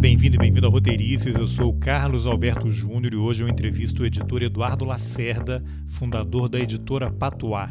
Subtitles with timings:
[0.00, 1.34] bem-vindo e bem-vindo a Roteirices.
[1.34, 6.48] Eu sou o Carlos Alberto Júnior e hoje eu entrevisto o editor Eduardo Lacerda, fundador
[6.48, 7.70] da editora Patuá.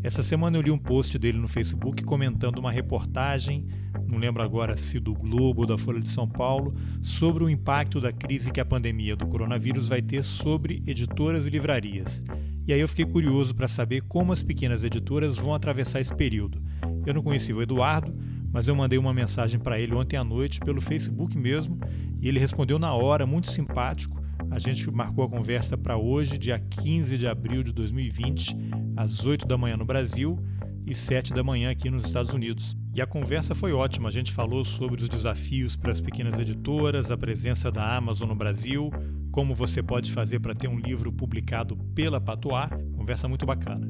[0.00, 3.66] Essa semana eu li um post dele no Facebook comentando uma reportagem,
[4.06, 8.00] não lembro agora se do Globo ou da Folha de São Paulo, sobre o impacto
[8.00, 12.22] da crise que a pandemia do coronavírus vai ter sobre editoras e livrarias.
[12.64, 16.62] E aí eu fiquei curioso para saber como as pequenas editoras vão atravessar esse período.
[17.04, 18.14] Eu não conheci o Eduardo,
[18.56, 21.78] mas eu mandei uma mensagem para ele ontem à noite pelo Facebook mesmo
[22.18, 24.18] e ele respondeu na hora, muito simpático.
[24.50, 28.56] A gente marcou a conversa para hoje, dia 15 de abril de 2020,
[28.96, 30.42] às 8 da manhã no Brasil
[30.86, 32.74] e 7 da manhã aqui nos Estados Unidos.
[32.94, 34.08] E a conversa foi ótima.
[34.08, 38.34] A gente falou sobre os desafios para as pequenas editoras, a presença da Amazon no
[38.34, 38.90] Brasil,
[39.30, 42.70] como você pode fazer para ter um livro publicado pela Patois.
[42.96, 43.86] Conversa muito bacana.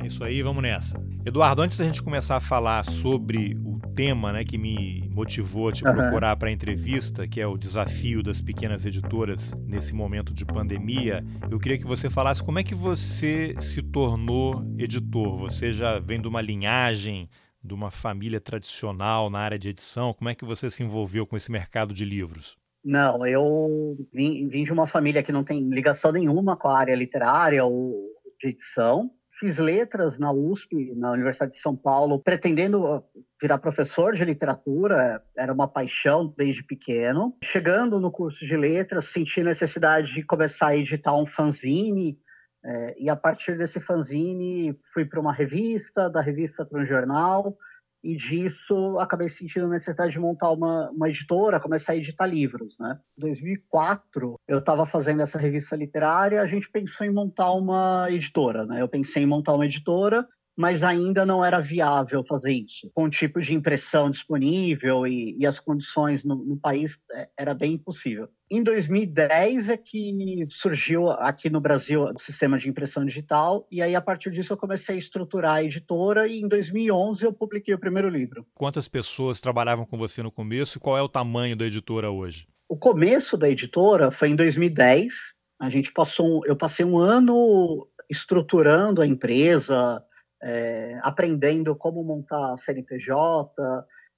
[0.00, 1.00] É isso aí, vamos nessa.
[1.24, 5.72] Eduardo, antes da gente começar a falar sobre o tema né, que me motivou a
[5.72, 5.92] te uhum.
[5.92, 11.24] procurar para a entrevista, que é o desafio das pequenas editoras nesse momento de pandemia,
[11.50, 15.36] eu queria que você falasse como é que você se tornou editor.
[15.38, 17.28] Você já vem de uma linhagem
[17.60, 20.14] de uma família tradicional na área de edição?
[20.14, 22.56] Como é que você se envolveu com esse mercado de livros?
[22.84, 26.94] Não, eu vim, vim de uma família que não tem ligação nenhuma com a área
[26.94, 27.96] literária ou
[28.40, 33.04] de edição fiz letras na USP, na Universidade de São Paulo, pretendendo
[33.40, 37.36] virar professor de literatura, era uma paixão desde pequeno.
[37.42, 42.18] Chegando no curso de letras, senti necessidade de começar a editar um fanzine,
[42.64, 47.56] é, e a partir desse fanzine fui para uma revista, da revista para um jornal,
[48.02, 52.76] e disso acabei sentindo a necessidade de montar uma, uma editora, começar a editar livros,
[52.78, 52.98] né?
[53.16, 58.64] Em 2004, eu estava fazendo essa revista literária, a gente pensou em montar uma editora,
[58.64, 58.80] né?
[58.80, 60.26] Eu pensei em montar uma editora
[60.58, 62.90] mas ainda não era viável fazer isso.
[62.92, 67.54] Com o tipo de impressão disponível e, e as condições no, no, país, é, era
[67.54, 68.28] bem impossível.
[68.50, 73.94] Em 2010 é que surgiu aqui no Brasil o sistema de impressão digital, e aí
[73.94, 77.78] a partir disso eu comecei a estruturar a editora, e em 2011 eu publiquei o
[77.78, 78.44] primeiro livro.
[78.52, 82.48] Quantas pessoas trabalhavam com você no começo e qual é o tamanho da editora hoje?
[82.68, 85.14] O começo da editora foi em 2010.
[85.60, 90.02] A gente passou, eu passei um ano estruturando a empresa,
[90.42, 93.52] é, aprendendo como montar CNPJ,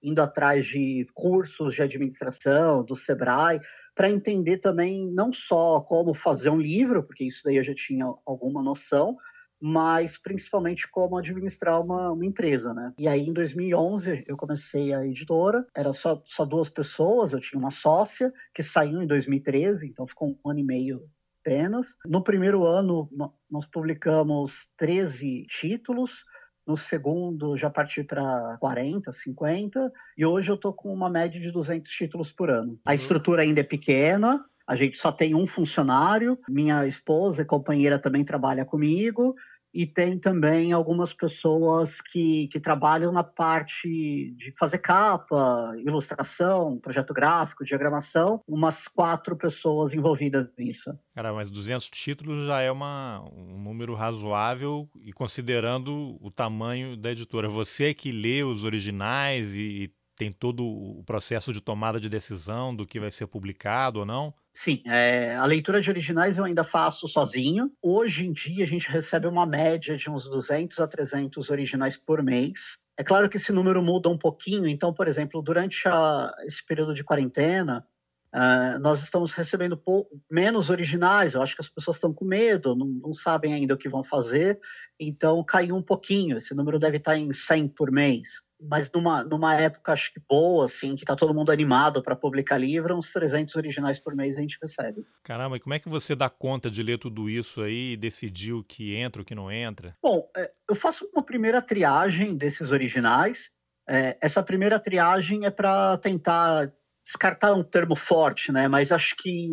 [0.02, 3.60] indo atrás de cursos de administração do Sebrae,
[3.94, 8.06] para entender também não só como fazer um livro, porque isso daí eu já tinha
[8.24, 9.16] alguma noção,
[9.60, 12.94] mas principalmente como administrar uma, uma, empresa, né?
[12.98, 17.60] E aí, em 2011, eu comecei a editora, era só, só duas pessoas, eu tinha
[17.60, 21.02] uma sócia, que saiu em 2013, então ficou um ano e meio
[21.40, 21.96] apenas.
[22.06, 23.08] No primeiro ano,
[23.50, 26.24] nós publicamos 13 títulos.
[26.66, 29.92] No segundo, já parti para 40, 50.
[30.16, 32.78] E hoje eu estou com uma média de 200 títulos por ano.
[32.84, 32.94] A uhum.
[32.94, 36.38] estrutura ainda é pequena, a gente só tem um funcionário.
[36.48, 39.34] Minha esposa e companheira também trabalha comigo
[39.72, 43.88] e tem também algumas pessoas que, que trabalham na parte
[44.36, 50.90] de fazer capa, ilustração, projeto gráfico, diagramação, umas quatro pessoas envolvidas nisso.
[51.14, 57.12] Cara, mas 200 títulos já é uma, um número razoável e considerando o tamanho da
[57.12, 57.48] editora.
[57.48, 62.86] Você que lê os originais e tem todo o processo de tomada de decisão do
[62.86, 64.34] que vai ser publicado ou não?
[64.52, 67.72] Sim, é, a leitura de originais eu ainda faço sozinho.
[67.80, 72.22] Hoje em dia a gente recebe uma média de uns 200 a 300 originais por
[72.22, 72.78] mês.
[72.96, 76.94] É claro que esse número muda um pouquinho, então, por exemplo, durante a, esse período
[76.94, 77.86] de quarentena,
[78.32, 79.82] Uh, nós estamos recebendo
[80.30, 83.76] menos originais, eu acho que as pessoas estão com medo, não, não, sabem ainda o
[83.76, 84.60] que vão fazer,
[85.00, 89.54] então caiu um pouquinho, esse número deve estar em 100 por mês mas numa, numa
[89.54, 93.54] época acho que boa, assim, que tá todo mundo animado para publicar livro, uns 300
[93.56, 95.04] originais por mês a gente recebe.
[95.22, 98.52] Caramba, e como é que você dá conta de ler tudo isso aí e decidir
[98.52, 99.96] o que entra, o que não entra?
[100.02, 103.50] Bom, é, eu faço uma primeira triagem desses originais.
[103.88, 106.72] É, essa primeira triagem é para tentar
[107.04, 108.68] descartar um termo forte, né?
[108.68, 109.48] Mas acho que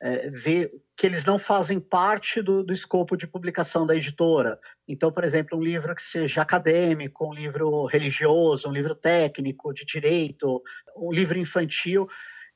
[0.00, 4.58] é, ver que eles não fazem parte do, do, escopo de publicação da editora.
[4.86, 9.84] Então, por exemplo, um livro que seja acadêmico, um livro religioso, um livro técnico, de
[9.84, 10.62] direito,
[10.96, 12.06] um livro infantil,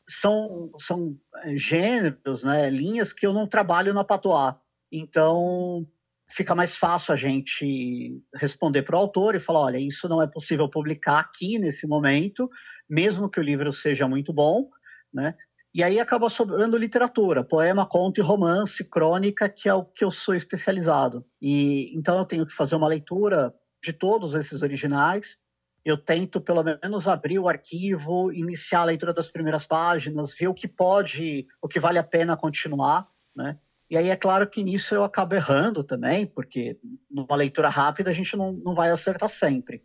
[0.09, 4.55] são, são é, gêneros, né, linhas que eu não trabalho na Patois.
[4.93, 5.87] Então,
[6.31, 10.27] fica mais fácil a gente responder para o autor e falar: olha, isso não é
[10.27, 12.51] possível publicar aqui nesse momento,
[12.89, 14.69] mesmo que o livro seja muito bom,
[15.13, 15.35] né?
[15.73, 20.11] E aí acaba sobrando literatura, poema, conto e romance, crônica, que é o que eu
[20.11, 21.25] sou especializado.
[21.41, 25.39] E então eu tenho que fazer uma leitura de todos esses originais
[25.85, 30.55] eu tento pelo menos abrir o arquivo, iniciar a leitura das primeiras páginas, ver o
[30.55, 33.59] que pode, o que vale a pena continuar, né?
[33.89, 36.79] E aí é claro que nisso eu acabo errando também, porque
[37.11, 39.83] numa leitura rápida a gente não, não vai acertar sempre.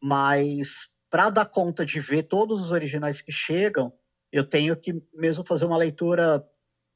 [0.00, 3.92] Mas para dar conta de ver todos os originais que chegam,
[4.32, 6.44] eu tenho que mesmo fazer uma leitura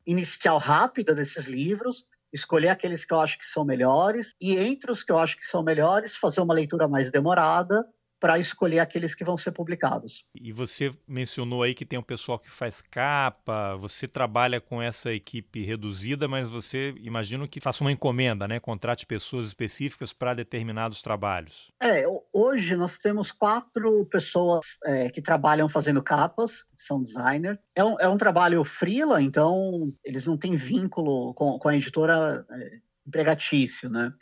[0.07, 5.03] inicial rápida desses livros, escolher aqueles que eu acho que são melhores, e entre os
[5.03, 7.85] que eu acho que são melhores, fazer uma leitura mais demorada
[8.23, 10.25] para escolher aqueles que vão ser publicados.
[10.41, 15.13] E você mencionou aí que tem um pessoal que faz capa, você trabalha com essa
[15.13, 18.61] equipe reduzida, mas você imagino que faça uma encomenda, né?
[18.61, 21.73] Contrate pessoas específicas para determinados trabalhos.
[21.83, 27.59] É, hoje nós temos quatro pessoas é, que trabalham fazendo capas, são designer.
[27.75, 32.47] É um, é um trabalho freela, então eles não têm vínculo com, com a editora
[32.49, 34.13] é, empregatício, né?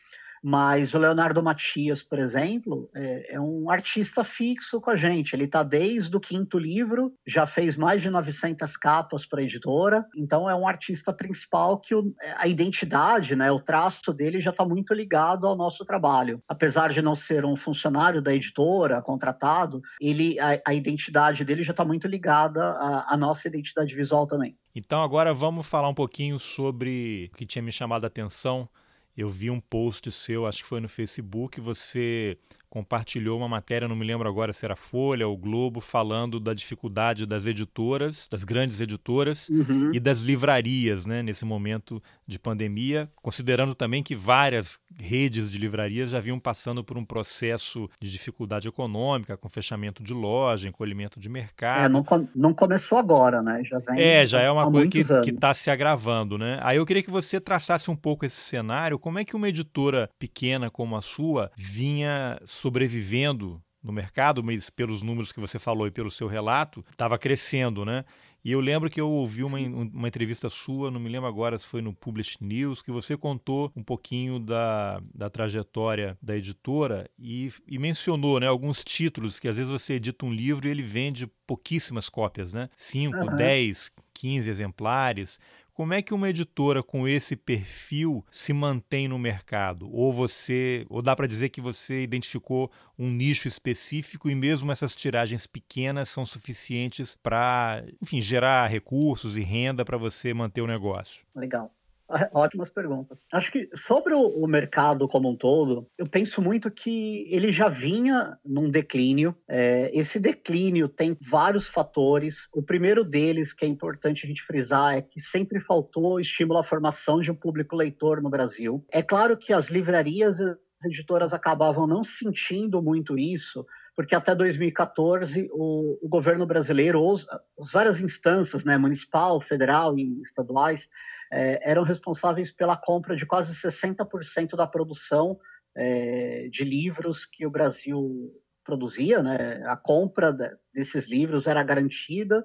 [0.42, 5.34] Mas o Leonardo Matias, por exemplo, é, é um artista fixo com a gente.
[5.34, 10.06] Ele está desde o quinto livro, já fez mais de 900 capas para a editora.
[10.16, 14.64] Então é um artista principal que o, a identidade, né, o traço dele já está
[14.64, 16.42] muito ligado ao nosso trabalho.
[16.48, 21.72] Apesar de não ser um funcionário da editora, contratado, ele a, a identidade dele já
[21.72, 24.56] está muito ligada à, à nossa identidade visual também.
[24.74, 28.68] Então agora vamos falar um pouquinho sobre o que tinha me chamado a atenção
[29.16, 32.38] eu vi um post seu, acho que foi no Facebook, você
[32.70, 37.26] compartilhou uma matéria, não me lembro agora se era Folha ou Globo, falando da dificuldade
[37.26, 39.90] das editoras, das grandes editoras uhum.
[39.92, 46.10] e das livrarias, né, nesse momento de pandemia, considerando também que várias redes de livrarias
[46.10, 51.28] já vinham passando por um processo de dificuldade econômica, com fechamento de loja, encolhimento de
[51.28, 51.86] mercado.
[51.86, 53.62] É, não, não começou agora, né?
[53.64, 56.60] Já vem é, já é uma coisa que está se agravando, né?
[56.62, 60.08] Aí eu queria que você traçasse um pouco esse cenário, como é que uma editora
[60.18, 65.90] pequena como a sua vinha sobrevivendo no mercado, mas pelos números que você falou e
[65.90, 68.04] pelo seu relato, estava crescendo, né?
[68.42, 71.66] E eu lembro que eu ouvi uma, uma entrevista sua, não me lembro agora se
[71.66, 77.52] foi no Publish News, que você contou um pouquinho da, da trajetória da editora e,
[77.66, 81.26] e mencionou né, alguns títulos que às vezes você edita um livro e ele vende
[81.46, 82.70] pouquíssimas cópias, né?
[82.76, 83.36] 5, uhum.
[83.36, 85.38] 10, 15 exemplares.
[85.80, 89.90] Como é que uma editora com esse perfil se mantém no mercado?
[89.90, 94.94] Ou você, ou dá para dizer que você identificou um nicho específico e mesmo essas
[94.94, 101.24] tiragens pequenas são suficientes para, enfim, gerar recursos e renda para você manter o negócio?
[101.34, 101.74] Legal.
[102.34, 103.20] Ótimas perguntas.
[103.32, 108.36] Acho que sobre o, mercado como um todo, eu penso muito que ele já vinha
[108.44, 109.34] num declínio.
[109.48, 112.48] É, esse declínio tem vários fatores.
[112.52, 116.64] O primeiro deles, que é importante a gente frisar, é que sempre faltou estímulo à
[116.64, 118.84] formação de um público leitor no Brasil.
[118.90, 123.66] É claro que as livrarias as editoras acabavam não sentindo muito isso,
[123.96, 127.26] porque até 2014 o, o governo brasileiro, os,
[127.58, 130.88] as várias instâncias, né, municipal, federal e estaduais,
[131.32, 135.38] é, eram responsáveis pela compra de quase 60% da produção
[135.76, 138.32] é, de livros que o Brasil
[138.64, 139.62] produzia, né?
[139.66, 140.36] A compra
[140.72, 142.44] desses livros era garantida.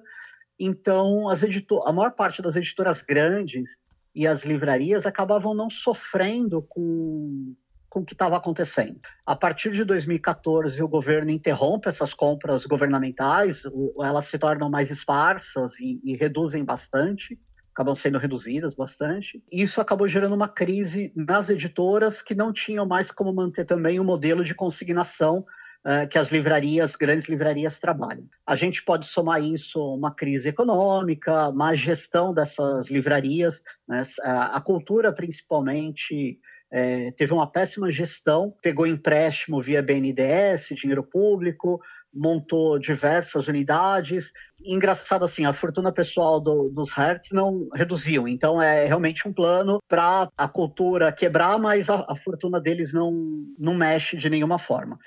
[0.58, 3.78] Então, as editor a maior parte das editoras grandes
[4.14, 7.54] e as livrarias acabavam não sofrendo com,
[7.88, 9.00] com o que estava acontecendo.
[9.24, 13.62] A partir de 2014, o governo interrompe essas compras governamentais,
[14.02, 17.38] elas se tornam mais esparsas e, e reduzem bastante
[17.76, 19.42] acabam sendo reduzidas bastante.
[19.52, 24.04] Isso acabou gerando uma crise nas editoras que não tinham mais como manter também o
[24.04, 25.44] modelo de consignação
[25.84, 28.26] uh, que as livrarias, grandes livrarias, trabalham.
[28.46, 34.02] A gente pode somar isso uma crise econômica, má gestão dessas livrarias, né?
[34.24, 36.40] a cultura principalmente.
[36.78, 41.80] É, teve uma péssima gestão, pegou empréstimo via BNDES, dinheiro público,
[42.12, 44.30] montou diversas unidades.
[44.62, 48.28] Engraçado assim, a fortuna pessoal do, dos Hertz não reduziu.
[48.28, 53.10] Então é realmente um plano para a cultura quebrar, mas a, a, fortuna deles não,
[53.58, 54.98] não mexe de nenhuma forma.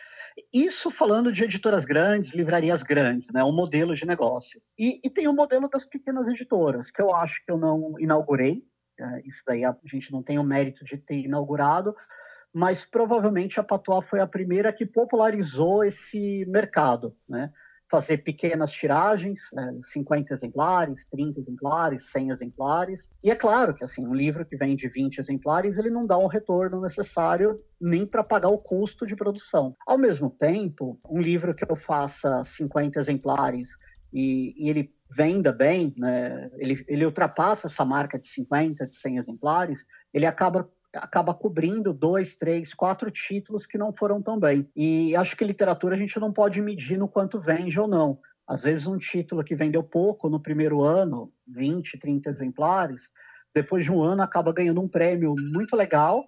[0.51, 3.43] Isso falando de editoras grandes, livrarias grandes, né?
[3.43, 4.59] Um modelo de negócio.
[4.75, 8.63] E, e tem o modelo das pequenas editoras, que eu acho que eu não inaugurei.
[9.01, 11.95] É, isso daí a gente não tem o mérito de ter inaugurado,
[12.53, 17.51] mas provavelmente a Patois foi a primeira que popularizou esse mercado, né?
[17.91, 19.75] Fazer pequenas tiragens, né?
[19.81, 23.11] 50 exemplares, 30 exemplares, 100 exemplares.
[23.23, 26.27] E é claro que assim, um livro que vende 20 exemplares, ele não dá um
[26.27, 29.75] retorno necessário nem para pagar o custo de produção.
[29.87, 33.69] Ao mesmo tempo, um livro que eu faça 50 exemplares
[34.11, 36.49] e, e ele venda bem, né?
[36.57, 42.35] ele, ele ultrapassa essa marca de 50, de 100 exemplares, ele acaba acaba cobrindo dois,
[42.35, 44.67] três, quatro títulos que não foram tão bem.
[44.75, 48.19] E acho que literatura a gente não pode medir no quanto vende ou não.
[48.47, 53.11] Às vezes um título que vendeu pouco no primeiro ano, 20, 30 exemplares,
[53.53, 56.25] depois de um ano acaba ganhando um prêmio muito legal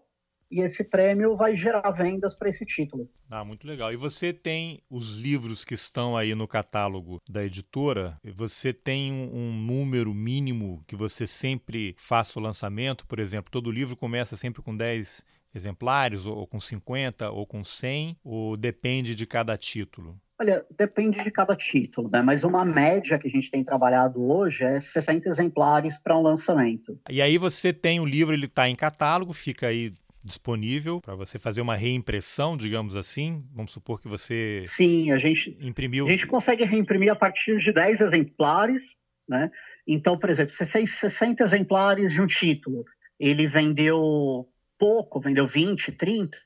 [0.52, 3.10] e esse prêmio vai gerar vendas para esse título.
[3.30, 3.94] Ah, muito legal.
[3.94, 8.18] E você tem os livros que estão aí no catálogo da editora?
[8.24, 13.08] Você tem um número mínimo que você sempre faça o lançamento?
[13.08, 18.18] Por exemplo, todo livro começa sempre com 10 exemplares, ou com 50, ou com 100,
[18.24, 20.20] ou depende de cada título?
[20.40, 22.22] Olha, depende de cada título, né?
[22.24, 27.00] Mas uma média que a gente tem trabalhado hoje é 60 exemplares para um lançamento.
[27.10, 31.40] E aí você tem o livro, ele está em catálogo, fica aí disponível para você
[31.40, 33.44] fazer uma reimpressão, digamos assim?
[33.54, 36.08] Vamos supor que você Sim, a gente imprimiu.
[36.08, 38.84] A gente consegue reimprimir a partir de 10 exemplares,
[39.28, 39.52] né?
[39.88, 42.86] Então, por exemplo, você fez 60 exemplares de um título,
[43.20, 44.48] ele vendeu
[44.78, 46.38] pouco, vendeu 20, 30,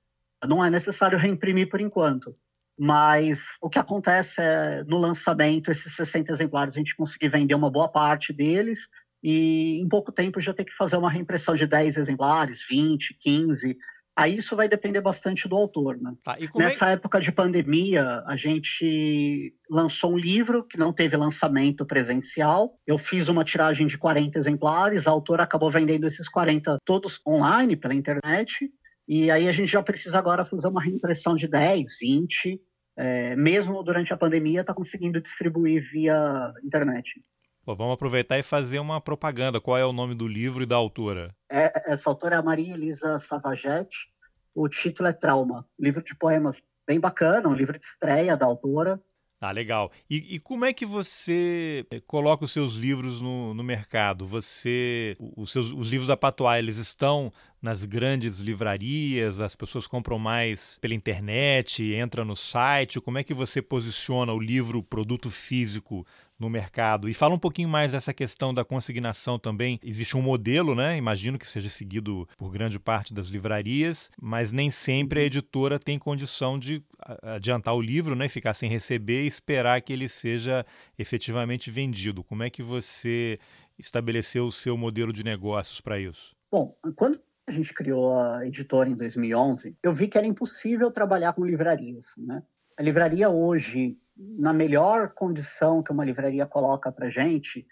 [0.47, 2.35] não é necessário reimprimir por enquanto.
[2.77, 7.71] Mas o que acontece é, no lançamento, esses 60 exemplares, a gente conseguir vender uma
[7.71, 8.89] boa parte deles
[9.27, 13.75] e em pouco tempo já ter que fazer uma reimpressão de 10 exemplares, 20, 15.
[14.15, 15.97] Aí isso vai depender bastante do autor.
[15.99, 16.13] Né?
[16.23, 16.93] Tá, é Nessa é...
[16.93, 22.77] época de pandemia, a gente lançou um livro que não teve lançamento presencial.
[22.85, 27.75] Eu fiz uma tiragem de 40 exemplares, a autora acabou vendendo esses 40 todos online,
[27.75, 28.71] pela internet.
[29.07, 32.61] E aí a gente já precisa agora fazer uma reimpressão de 10, 20,
[32.95, 37.19] é, mesmo durante a pandemia, está conseguindo distribuir via internet.
[37.65, 39.59] Pô, vamos aproveitar e fazer uma propaganda.
[39.59, 41.35] Qual é o nome do livro e da autora?
[41.51, 44.13] É, essa autora é a Maria Elisa Savagete.
[44.53, 45.67] O título é Trauma.
[45.79, 49.01] Livro de poemas bem bacana, um livro de estreia da autora.
[49.41, 49.91] Ah, legal.
[50.09, 54.25] E, e, como é que você eh, coloca os seus livros no, no mercado?
[54.25, 59.41] Você, os seus os livros da Patois, eles estão nas grandes livrarias?
[59.41, 61.83] As pessoas compram mais pela internet?
[61.93, 63.01] Entra no site?
[63.01, 66.05] Como é que você posiciona o livro, produto físico
[66.39, 67.09] no mercado.
[67.09, 69.79] E fala um pouquinho mais dessa questão da consignação também.
[69.83, 70.97] Existe um modelo, né?
[70.97, 75.97] Imagino que seja seguido por grande parte das livrarias, mas nem sempre a editora tem
[75.97, 76.83] condição de
[77.21, 78.27] adiantar o livro, né?
[78.27, 80.65] Ficar sem receber e esperar que ele seja
[80.97, 82.23] efetivamente vendido.
[82.23, 83.39] Como é que você
[83.77, 86.35] estabeleceu o seu modelo de negócios para isso?
[86.51, 91.33] Bom, quando a gente criou a editora em 2011, eu vi que era impossível trabalhar
[91.33, 92.41] com livrarias, né?
[92.77, 97.65] A livraria hoje na melhor condição que uma livraria coloca para gente,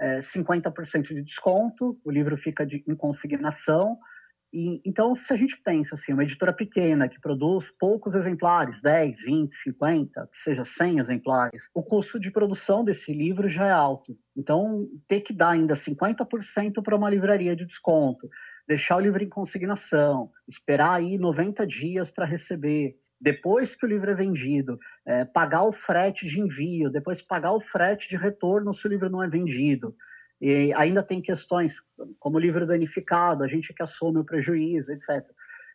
[0.00, 3.98] é 50% de desconto, o livro fica de, em consignação.
[4.52, 9.20] E, então, se a gente pensa assim, uma editora pequena que produz poucos exemplares, 10,
[9.20, 14.18] 20, 50, que seja 100 exemplares, o custo de produção desse livro já é alto.
[14.34, 18.28] Então, ter que dar ainda 50% para uma livraria de desconto,
[18.66, 24.10] deixar o livro em consignação, esperar aí 90 dias para receber, depois que o livro
[24.10, 28.86] é vendido, é, pagar o frete de envio, depois pagar o frete de retorno se
[28.86, 29.94] o livro não é vendido.
[30.40, 31.82] E ainda tem questões
[32.18, 35.26] como o livro danificado, a gente que assume o prejuízo, etc.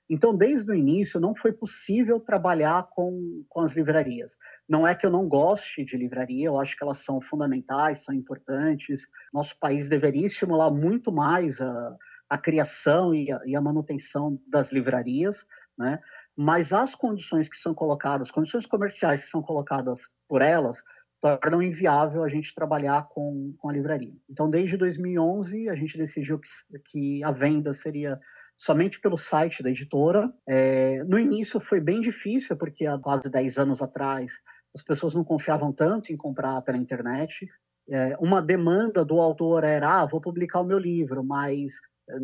[0.10, 4.38] Então, desde o início, não foi possível trabalhar com, com as livrarias.
[4.68, 8.14] Não é que eu não goste de livraria, eu acho que elas são fundamentais, são
[8.14, 9.08] importantes.
[9.34, 11.96] Nosso país deveria estimular muito mais a,
[12.30, 15.48] a criação e a, e a manutenção das livrarias,
[15.78, 16.00] né?
[16.38, 20.84] Mas as condições que são colocadas, condições comerciais que são colocadas por elas,
[21.22, 24.14] tornam inviável a gente trabalhar com, com a livraria.
[24.30, 26.50] Então, desde 2011, a gente decidiu que,
[26.86, 28.20] que a venda seria
[28.58, 30.32] somente pelo site da editora.
[30.48, 34.34] É, no início foi bem difícil, porque há quase 10 anos atrás
[34.76, 37.48] as pessoas não confiavam tanto em comprar pela internet.
[37.90, 41.74] É, uma demanda do autor era: ah, vou publicar o meu livro, mas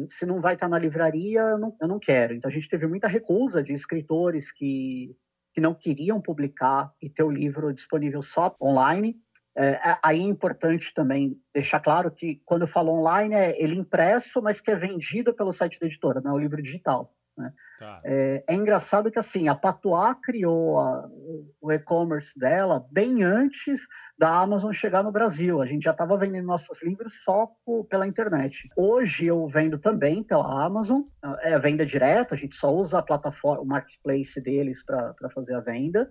[0.08, 2.34] se não vai estar na livraria, eu não, eu não quero.
[2.34, 5.16] Então a gente teve muita recusa de escritores que,
[5.54, 9.20] que não queriam publicar e ter o livro disponível só online.
[9.58, 14.42] É, aí é importante também deixar claro que quando eu falo online é ele impresso,
[14.42, 17.14] mas que é vendido pelo site da editora, não é o livro digital.
[17.38, 17.54] Né?
[17.80, 18.02] Tá.
[18.04, 21.10] É, é, engraçado que assim a Patois criou a,
[21.60, 25.62] o e-commerce dela bem antes da Amazon chegar no Brasil.
[25.62, 28.70] A gente já estava vendendo nossos livros só por, pela internet.
[28.78, 31.02] Hoje eu vendo também pela Amazon,
[31.42, 35.62] é venda direta, a gente só usa a plataforma, o marketplace deles para fazer a
[35.62, 36.10] venda.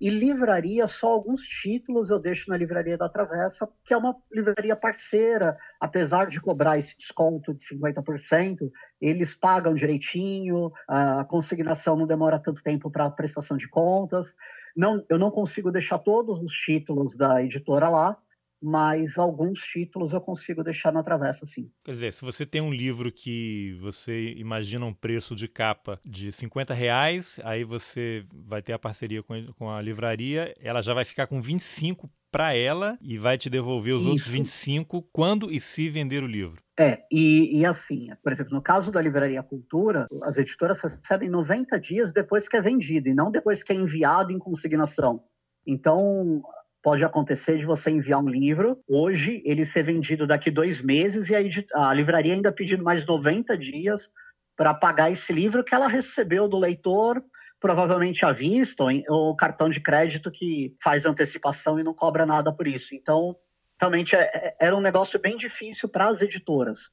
[0.00, 4.74] E livraria, só alguns títulos eu deixo na Livraria da Travessa, que é uma livraria
[4.74, 8.70] parceira, apesar de cobrar esse desconto de 50%,
[9.04, 14.34] eles pagam direitinho, a consignação não demora tanto tempo para prestação de contas.
[14.74, 18.16] Não, eu não consigo deixar todos os títulos da editora lá,
[18.62, 21.70] mas alguns títulos eu consigo deixar na travessa, sim.
[21.84, 26.32] Quer dizer, se você tem um livro que você imagina um preço de capa de
[26.32, 31.26] 50 reais, aí você vai ter a parceria com, a livraria, ela já vai ficar
[31.26, 34.10] com 25 para ela e vai te devolver os Isso.
[34.10, 36.60] outros 25 quando e se vender o livro.
[36.76, 41.78] É, e, e, assim, por exemplo, no caso da Livraria Cultura, as editoras recebem 90
[41.78, 45.22] dias depois que é vendido e não depois que é enviado em consignação.
[45.64, 46.42] Então,
[46.82, 51.36] pode acontecer de você enviar um livro, hoje ele ser vendido daqui dois meses e
[51.36, 54.10] a, a livraria ainda pedindo mais 90 dias
[54.56, 57.22] para pagar esse livro que ela recebeu do leitor
[57.64, 62.66] provavelmente à vista, ou cartão de crédito que faz antecipação e não cobra nada por
[62.66, 62.94] isso.
[62.94, 63.34] Então,
[63.80, 66.90] realmente é, é, era um negócio bem difícil para as editoras.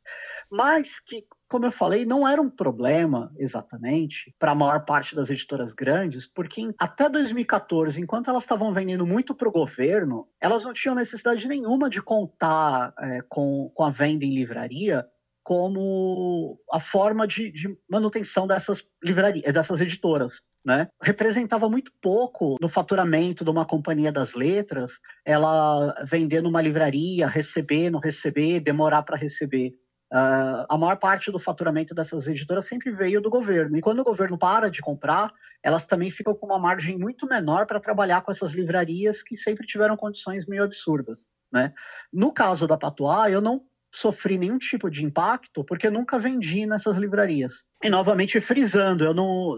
[0.50, 5.30] Mas que, como eu falei, não era um problema exatamente para a maior parte das
[5.30, 10.72] editoras grandes, porque até 2014, enquanto elas estavam vendendo muito para o governo, elas não
[10.72, 15.06] tinham necessidade nenhuma de contar é, com, com a venda em livraria
[15.44, 20.88] como a forma de, de manutenção dessas livrarias, dessas editoras né?
[21.02, 24.94] Representava muito pouco no faturamento de uma companhia das letras,
[25.26, 29.74] ela vender numa livraria, receber, não receber, demorar para receber.
[30.14, 33.78] Uh, a maior parte do faturamento dessas editoras sempre veio do governo.
[33.78, 35.32] E quando o governo para de comprar,
[35.64, 39.66] elas também ficam com uma margem muito menor para trabalhar com essas livrarias que sempre
[39.66, 41.26] tiveram condições meio absurdas.
[41.52, 41.74] Né?
[42.12, 46.98] No caso da Patois, eu não sofri nenhum tipo de impacto porque nunca vendi nessas
[46.98, 47.66] livrarias.
[47.82, 49.56] E novamente frisando, eu não,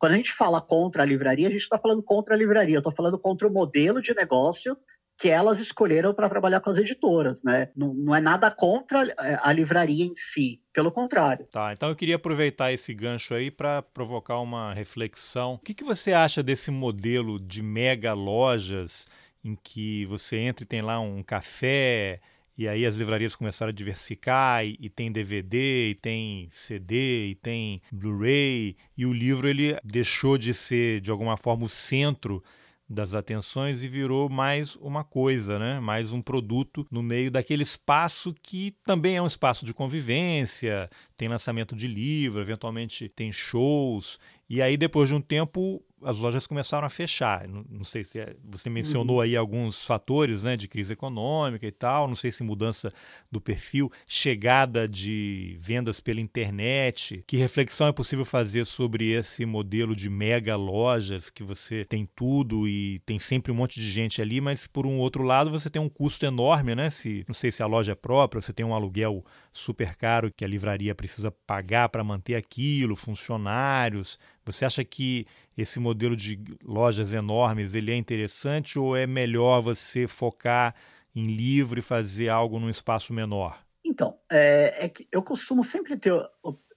[0.00, 2.80] quando a gente fala contra a livraria, a gente está falando contra a livraria, eu
[2.80, 4.74] estou falando contra o modelo de negócio
[5.18, 7.68] que elas escolheram para trabalhar com as editoras, né?
[7.76, 11.46] Não, não, é nada contra é, a livraria em si, pelo contrário.
[11.52, 15.54] Tá, então eu queria aproveitar esse gancho aí para provocar uma reflexão.
[15.54, 19.06] O que, que você acha desse modelo de mega lojas
[19.44, 22.22] em que você entra e tem lá um café,
[22.56, 27.34] e aí as livrarias começaram a diversificar e, e tem DVD, e tem CD, e
[27.34, 32.42] tem Blu-ray, e o livro ele deixou de ser de alguma forma o centro
[32.90, 35.78] das atenções e virou mais uma coisa, né?
[35.78, 41.28] mais um produto no meio daquele espaço que também é um espaço de convivência, tem
[41.28, 46.86] lançamento de livro, eventualmente tem shows, e aí depois de um tempo as lojas começaram
[46.86, 47.46] a fechar.
[47.48, 49.22] Não, não sei se é, você mencionou uhum.
[49.22, 52.08] aí alguns fatores, né, de crise econômica e tal.
[52.08, 52.92] Não sei se mudança
[53.30, 57.22] do perfil, chegada de vendas pela internet.
[57.26, 62.68] Que reflexão é possível fazer sobre esse modelo de mega lojas que você tem tudo
[62.68, 65.80] e tem sempre um monte de gente ali, mas por um outro lado você tem
[65.80, 66.90] um custo enorme, né?
[66.90, 70.44] Se não sei se a loja é própria, você tem um aluguel super caro que
[70.44, 74.18] a livraria precisa pagar para manter aquilo, funcionários.
[74.44, 80.06] Você acha que esse modelo de lojas enormes ele é interessante ou é melhor você
[80.06, 80.74] focar
[81.14, 83.58] em livro e fazer algo num espaço menor?
[83.84, 86.14] Então, é, é que eu costumo sempre ter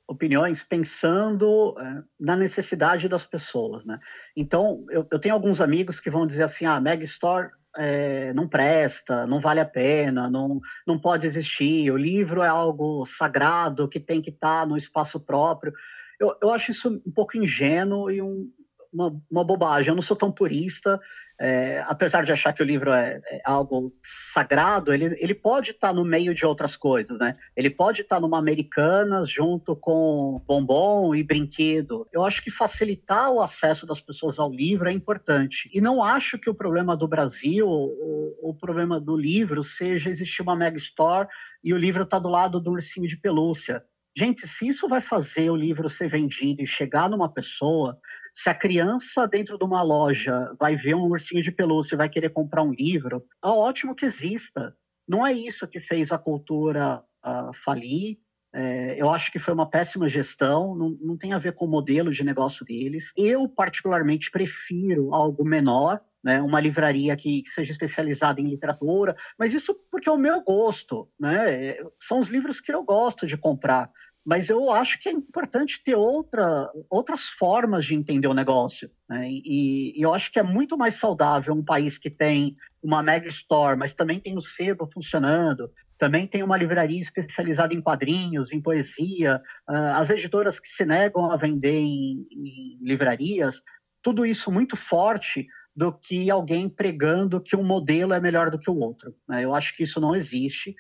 [0.08, 4.00] opiniões pensando é, na necessidade das pessoas, né?
[4.36, 8.48] Então, eu, eu, tenho alguns amigos que vão dizer assim, ah, Meg Store é, não
[8.48, 14.00] presta, não vale a pena, não, não pode existir, o livro é algo sagrado que
[14.00, 15.74] tem que estar tá no espaço próprio.
[16.20, 18.50] Eu, eu acho isso um pouco ingênuo e um,
[18.92, 19.90] uma, uma bobagem.
[19.90, 21.00] Eu não sou tão purista,
[21.40, 25.90] é, apesar de achar que o livro é, é algo sagrado, ele, ele pode estar
[25.90, 27.36] tá no meio de outras coisas, né?
[27.56, 32.08] Ele pode estar tá numa Americanas junto com bombom e brinquedo.
[32.12, 35.70] Eu acho que facilitar o acesso das pessoas ao livro é importante.
[35.74, 40.42] E não acho que o problema do Brasil, o, o problema do livro, seja existir
[40.42, 41.28] uma mega store
[41.64, 43.84] e o livro está do lado do ursinho de pelúcia.
[44.16, 47.98] Gente, se isso vai fazer o livro ser vendido e chegar numa pessoa,
[48.32, 52.08] se a criança dentro de uma loja vai ver um ursinho de pelúcia e vai
[52.08, 54.76] querer comprar um livro, é ótimo que exista.
[55.08, 58.20] Não é isso que fez a cultura uh, falir.
[58.56, 61.70] É, eu acho que foi uma péssima gestão, não, não tem a ver com o
[61.70, 63.12] modelo de negócio deles.
[63.18, 69.54] Eu, particularmente, prefiro algo menor, né, uma livraria que, que, seja especializada em literatura, mas
[69.54, 71.76] isso porque é o meu gosto, né?
[72.00, 73.92] São os livros que eu gosto de comprar.
[74.26, 78.90] Mas eu acho que é importante ter outra, outras formas de entender o negócio.
[79.10, 79.30] Né?
[79.30, 83.28] E, e, eu acho que é muito mais saudável um país que tem uma mega
[83.28, 88.62] store, mas também tem o sebo funcionando, também tem uma livraria especializada em quadrinhos, em
[88.62, 93.62] poesia, uh, as editoras que se negam a vender em, em livrarias,
[94.02, 98.70] tudo isso muito forte do que alguém pregando que um modelo é melhor do que
[98.70, 99.16] o outro.
[99.28, 99.44] Né?
[99.44, 100.76] Eu acho que isso não existe.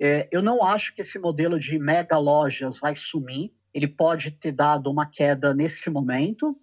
[0.00, 3.52] É, eu não acho que esse modelo de mega lojas vai sumir.
[3.74, 6.56] Ele pode ter dado uma queda nesse momento.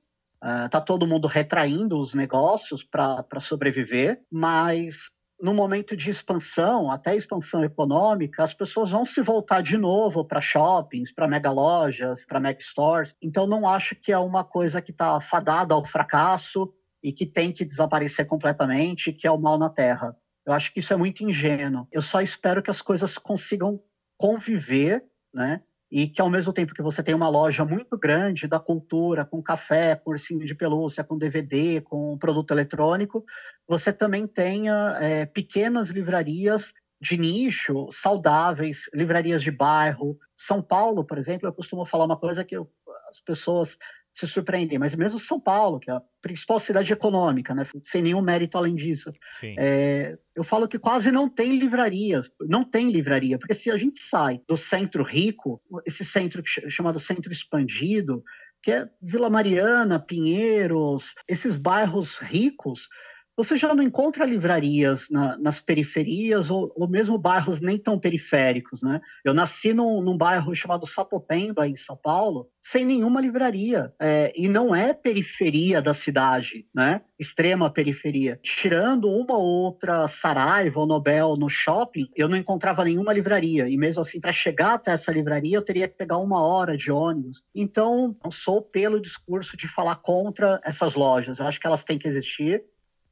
[0.65, 5.09] Está uh, todo mundo retraindo os negócios para sobreviver, mas
[5.41, 10.39] no momento de expansão, até expansão econômica, as pessoas vão se voltar de novo para
[10.39, 13.15] shoppings, para mega lojas, para mega stores.
[13.21, 16.73] Então, não acho que é uma coisa que está fadada ao fracasso
[17.05, 20.17] e que tem que desaparecer completamente, que é o mal na Terra.
[20.43, 21.87] Eu acho que isso é muito ingênuo.
[21.91, 23.79] Eu só espero que as coisas consigam
[24.17, 25.61] conviver, né?
[25.91, 29.39] E que ao mesmo tempo que você tem uma loja muito grande da cultura, com
[29.39, 33.23] café, com ursinho de pelúcia, com DVD, com produto eletrônico,
[33.67, 40.17] você também tenha é, pequenas livrarias de nicho, saudáveis, livrarias de bairro.
[40.35, 42.67] São Paulo, por exemplo, eu costumo falar uma coisa que eu,
[43.11, 43.77] as pessoas
[44.15, 48.21] se surpreendem, mas mesmo São Paulo, que é a principal cidade econômica, né, sem nenhum
[48.21, 49.12] mérito além disso,
[49.60, 54.01] é, eu falo que quase não tem livrarias, não tem livraria, porque se a gente
[54.01, 58.23] sai do centro rico, esse centro chamado centro expandido,
[58.63, 62.88] que é Vila Mariana, Pinheiros, esses bairros ricos,
[63.37, 68.81] você já não encontra livrarias na, nas periferias ou, ou, mesmo bairros nem tão periféricos,
[68.81, 69.01] né?
[69.23, 73.93] Eu nasci num, num bairro chamado Sapopemba, em São Paulo, sem nenhuma livraria.
[73.99, 77.01] É, e não é periferia da cidade, né?
[77.19, 78.39] Extrema periferia.
[78.41, 83.67] Tirando uma ou outra Saraiva ou Nobel no shopping, eu não encontrava nenhuma livraria.
[83.67, 86.91] E mesmo assim, para chegar até essa livraria, eu teria que pegar uma hora de
[86.91, 87.43] ônibus.
[87.53, 91.39] Então, não sou pelo discurso de falar contra essas lojas.
[91.39, 92.63] Eu acho que elas têm que existir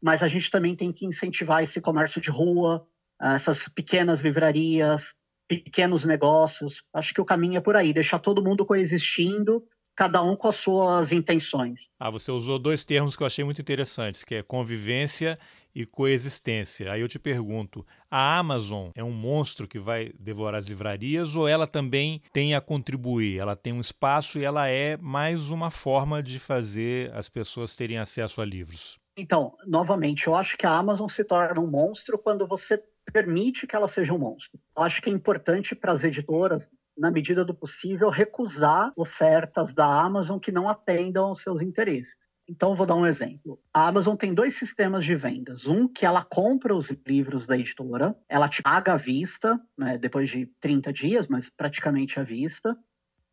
[0.04, 2.86] mas a gente também tem que incentivar esse comércio de rua,
[3.22, 5.16] essas pequenas livrarias,
[5.48, 6.84] pequenos negócios.
[6.94, 9.64] Acho que o caminho é por aí, deixar todo mundo coexistindo,
[9.96, 11.88] cada um com as suas intenções.
[11.98, 15.40] Ah, você usou dois termos que eu achei muito interessantes, que é convivência
[15.74, 16.92] e coexistência.
[16.92, 21.48] Aí eu te pergunto, a Amazon é um monstro que vai devorar as livrarias ou
[21.48, 23.40] ela também tem a contribuir?
[23.40, 28.00] Ela tem um espaço e ela é mais uma forma de fazer as pessoas terem
[28.00, 29.02] acesso a livros?
[29.16, 33.76] Então, novamente, eu acho que a Amazon se torna um monstro quando você permite que
[33.76, 34.60] ela seja um monstro.
[34.76, 39.86] Eu acho que é importante para as editoras, na medida do possível, recusar ofertas da
[39.86, 42.16] Amazon que não atendam aos seus interesses.
[42.48, 43.60] Então, vou dar um exemplo.
[43.74, 45.68] A Amazon tem dois sistemas de vendas.
[45.68, 50.30] Um que ela compra os livros da editora, ela te paga à vista, né, depois
[50.30, 52.78] de 30 dias, mas praticamente à vista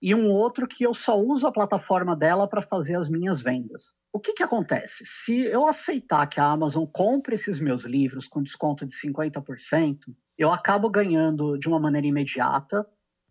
[0.02, 3.92] e um outro que eu só uso a plataforma dela para fazer as minhas vendas.
[4.12, 5.04] O que, que acontece?
[5.04, 9.98] Se eu aceitar que a Amazon compre esses meus livros com desconto de 50%,
[10.38, 12.86] eu acabo ganhando de uma maneira imediata,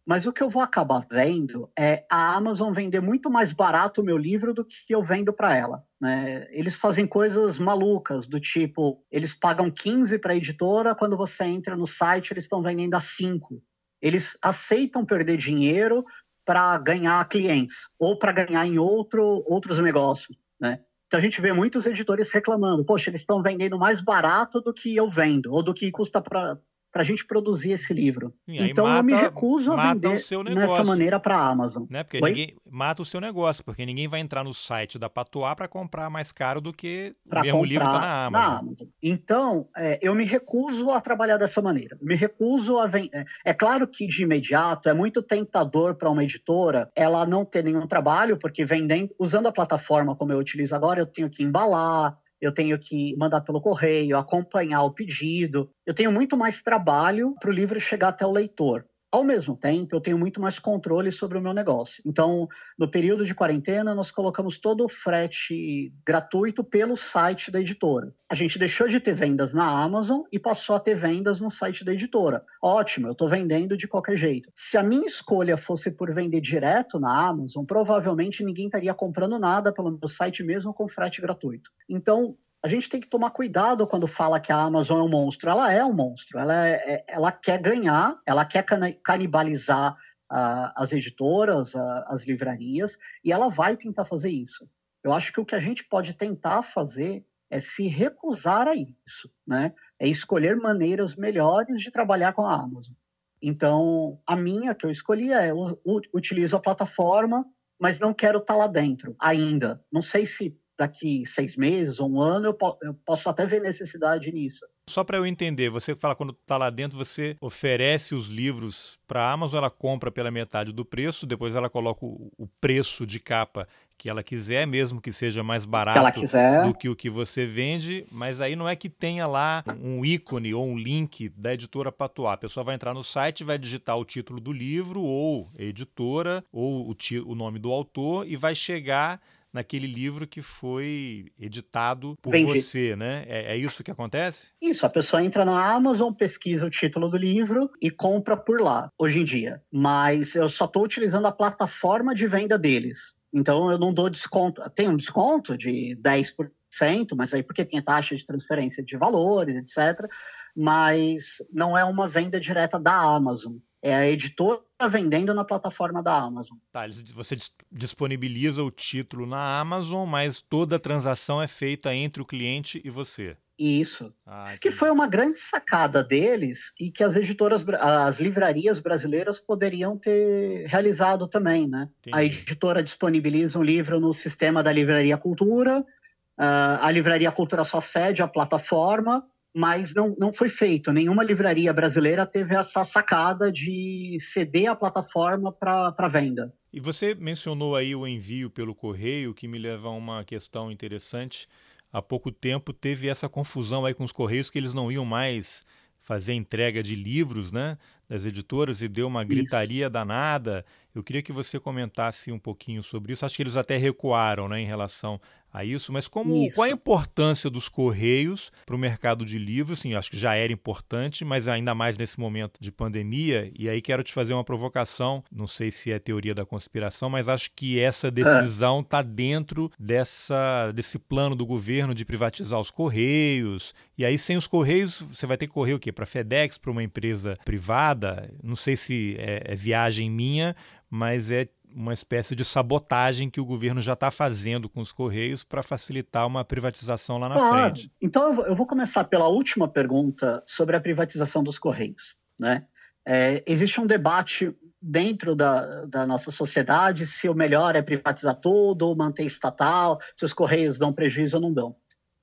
[0.05, 4.03] mas o que eu vou acabar vendo é a Amazon vender muito mais barato o
[4.03, 5.84] meu livro do que eu vendo para ela.
[5.99, 6.47] Né?
[6.51, 11.75] Eles fazem coisas malucas, do tipo, eles pagam 15 para a editora, quando você entra
[11.75, 13.62] no site, eles estão vendendo a 5.
[14.01, 16.03] Eles aceitam perder dinheiro
[16.49, 20.79] para ganhar clientes ou para ganhar em outro, outros negócios, né?
[21.05, 24.95] Então a gente vê muitos editores reclamando, poxa, eles estão vendendo mais barato do que
[24.95, 26.57] eu vendo, ou do que custa para
[26.91, 28.34] para a gente produzir esse livro.
[28.47, 30.19] então mata, eu me recuso a vender
[30.56, 31.86] dessa maneira para a Amazon.
[31.89, 32.04] Né?
[32.04, 32.30] Porque Oi?
[32.30, 36.10] ninguém mata o seu negócio, porque ninguém vai entrar no site da Patois para comprar
[36.10, 38.49] mais caro do que pra o mesmo livro está na Amazon.
[38.49, 38.88] na Amazon.
[39.02, 41.97] Então é, eu me recuso a trabalhar dessa maneira.
[42.02, 43.10] Me recuso a vender.
[43.13, 47.63] É, é claro que de imediato é muito tentador para uma editora ela não ter
[47.63, 52.17] nenhum trabalho, porque vendendo, usando a plataforma como eu utilizo agora, eu tenho que embalar,
[52.41, 55.69] eu tenho que mandar pelo correio, acompanhar o pedido.
[55.86, 58.86] Eu tenho muito mais trabalho para o livro chegar até o leitor.
[59.11, 62.03] Ao mesmo tempo, eu tenho muito mais controle sobre o meu negócio.
[62.05, 68.13] Então, no período de quarentena, nós colocamos todo o frete gratuito pelo site da editora.
[68.29, 71.83] A gente deixou de ter vendas na Amazon e passou a ter vendas no site
[71.83, 72.43] da editora.
[72.61, 74.51] Ótimo, eu estou vendendo de qualquer jeito.
[74.53, 79.73] Se a minha escolha fosse por vender direto na Amazon, provavelmente ninguém estaria comprando nada
[79.73, 81.71] pelo meu site mesmo com frete gratuito.
[81.89, 85.49] Então, a gente tem que tomar cuidado quando fala que a Amazon é um monstro.
[85.49, 86.37] Ela é um monstro.
[86.39, 88.65] Ela, é, é ela quer ganhar, ela quer
[89.01, 94.69] canibalizar uh, as editoras, uh, as livrarias, e ela vai tentar fazer isso.
[95.03, 99.31] Eu acho que o que a gente pode tentar fazer é se recusar a isso,
[99.47, 99.73] né?
[99.97, 102.93] É escolher maneiras melhores de trabalhar com a Amazon.
[103.41, 105.79] Então, a minha que eu escolhi é eu
[106.13, 107.45] utilizo a plataforma,
[107.79, 109.83] mas não quero estar tá lá dentro ainda.
[109.91, 113.59] Não sei se daqui seis meses ou um ano, eu, po eu posso até ver
[113.59, 114.65] necessidade nisso.
[114.89, 119.21] Só para eu entender, você fala quando está lá dentro, você oferece os livros para
[119.21, 123.19] a Amazon, ela compra pela metade do preço, depois ela coloca o, o preço de
[123.19, 123.67] capa
[123.99, 126.27] que ela quiser, mesmo que seja mais barato que
[126.65, 130.53] do que o que você vende, mas aí não é que tenha lá um ícone
[130.53, 132.33] ou um link da editora Patois.
[132.33, 136.89] A pessoa vai entrar no site, vai digitar o título do livro, ou editora, ou
[136.89, 142.62] o, o nome do autor, e vai chegar naquele livro que foi editado por Vendi.
[142.62, 143.25] você, né?
[143.27, 144.51] É, é, isso que acontece?
[144.62, 148.91] Isso, a pessoa entra na Amazon, pesquisa o título do livro e compra por lá,
[148.97, 149.62] hoje em dia.
[149.71, 153.15] Mas eu só estou utilizando a plataforma de venda deles.
[153.33, 154.62] Então eu não dou desconto.
[154.71, 159.55] Tem um desconto de 10%, mas aí porque tem a taxa de transferência de valores,
[159.55, 160.07] etc.
[160.55, 163.57] Mas não é uma venda direta da Amazon.
[163.81, 166.57] É a editora vendendo na plataforma da Amazon.
[166.71, 167.37] Tá, você
[167.71, 172.89] disponibiliza o título na Amazon, mas toda a transação é feita entre o cliente e
[172.89, 173.37] você.
[173.59, 174.13] Isso.
[174.25, 179.97] Ah, que foi uma grande sacada deles e que as editoras, as livrarias brasileiras poderiam
[179.97, 181.89] ter realizado também, né?
[181.99, 182.17] Entendi.
[182.17, 187.81] A editora disponibiliza um livro no sistema da Livraria Cultura, uh, a Livraria Cultura só
[187.81, 189.27] cede a plataforma,
[189.59, 190.93] mas não, não foi feito.
[190.93, 196.53] Nenhuma livraria brasileira teve essa sacada de ceder a plataforma para venda.
[196.71, 201.47] E você mencionou aí o envio pelo correio, que me leva a uma questão interessante
[201.91, 205.65] há pouco tempo teve essa confusão aí com os Correios que eles não iam mais
[206.01, 209.91] fazer entrega de livros, né, das editoras e deu uma gritaria isso.
[209.91, 210.65] danada.
[210.95, 213.25] Eu queria que você comentasse um pouquinho sobre isso.
[213.25, 215.19] Acho que eles até recuaram, né, em relação
[215.51, 216.55] a isso, mas como isso.
[216.55, 219.79] qual a importância dos correios para o mercado de livros?
[219.79, 223.51] Sim, acho que já era importante, mas ainda mais nesse momento de pandemia.
[223.57, 225.23] E aí quero te fazer uma provocação.
[225.31, 230.71] Não sei se é teoria da conspiração, mas acho que essa decisão está dentro dessa
[230.73, 233.73] desse plano do governo de privatizar os correios.
[233.97, 235.91] E aí sem os correios você vai ter que correr o quê?
[235.91, 238.31] Para FedEx, para uma empresa privada?
[238.43, 240.55] Não sei se é, é viagem minha,
[240.89, 245.43] mas é uma espécie de sabotagem que o governo já está fazendo com os Correios
[245.43, 247.75] para facilitar uma privatização lá na claro.
[247.75, 247.91] frente.
[248.01, 252.15] Então eu vou começar pela última pergunta sobre a privatização dos Correios.
[252.39, 252.65] Né?
[253.08, 258.88] É, existe um debate dentro da, da, nossa sociedade se o melhor é privatizar tudo
[258.88, 261.75] ou manter estatal, se os Correios dão prejuízo ou não dão.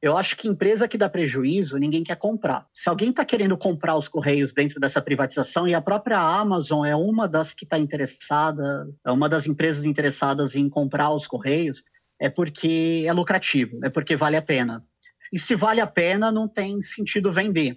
[0.06, 2.64] Eu acho que empresa que dá prejuízo, ninguém quer comprar.
[2.72, 6.94] Se alguém está querendo comprar os Correios dentro dessa privatização, e a própria Amazon é
[6.94, 11.82] uma das que está interessada, é uma das empresas interessadas em comprar os Correios,
[12.20, 14.84] é porque é lucrativo, é porque vale a pena.
[15.32, 17.76] E se vale a pena, não tem sentido vender.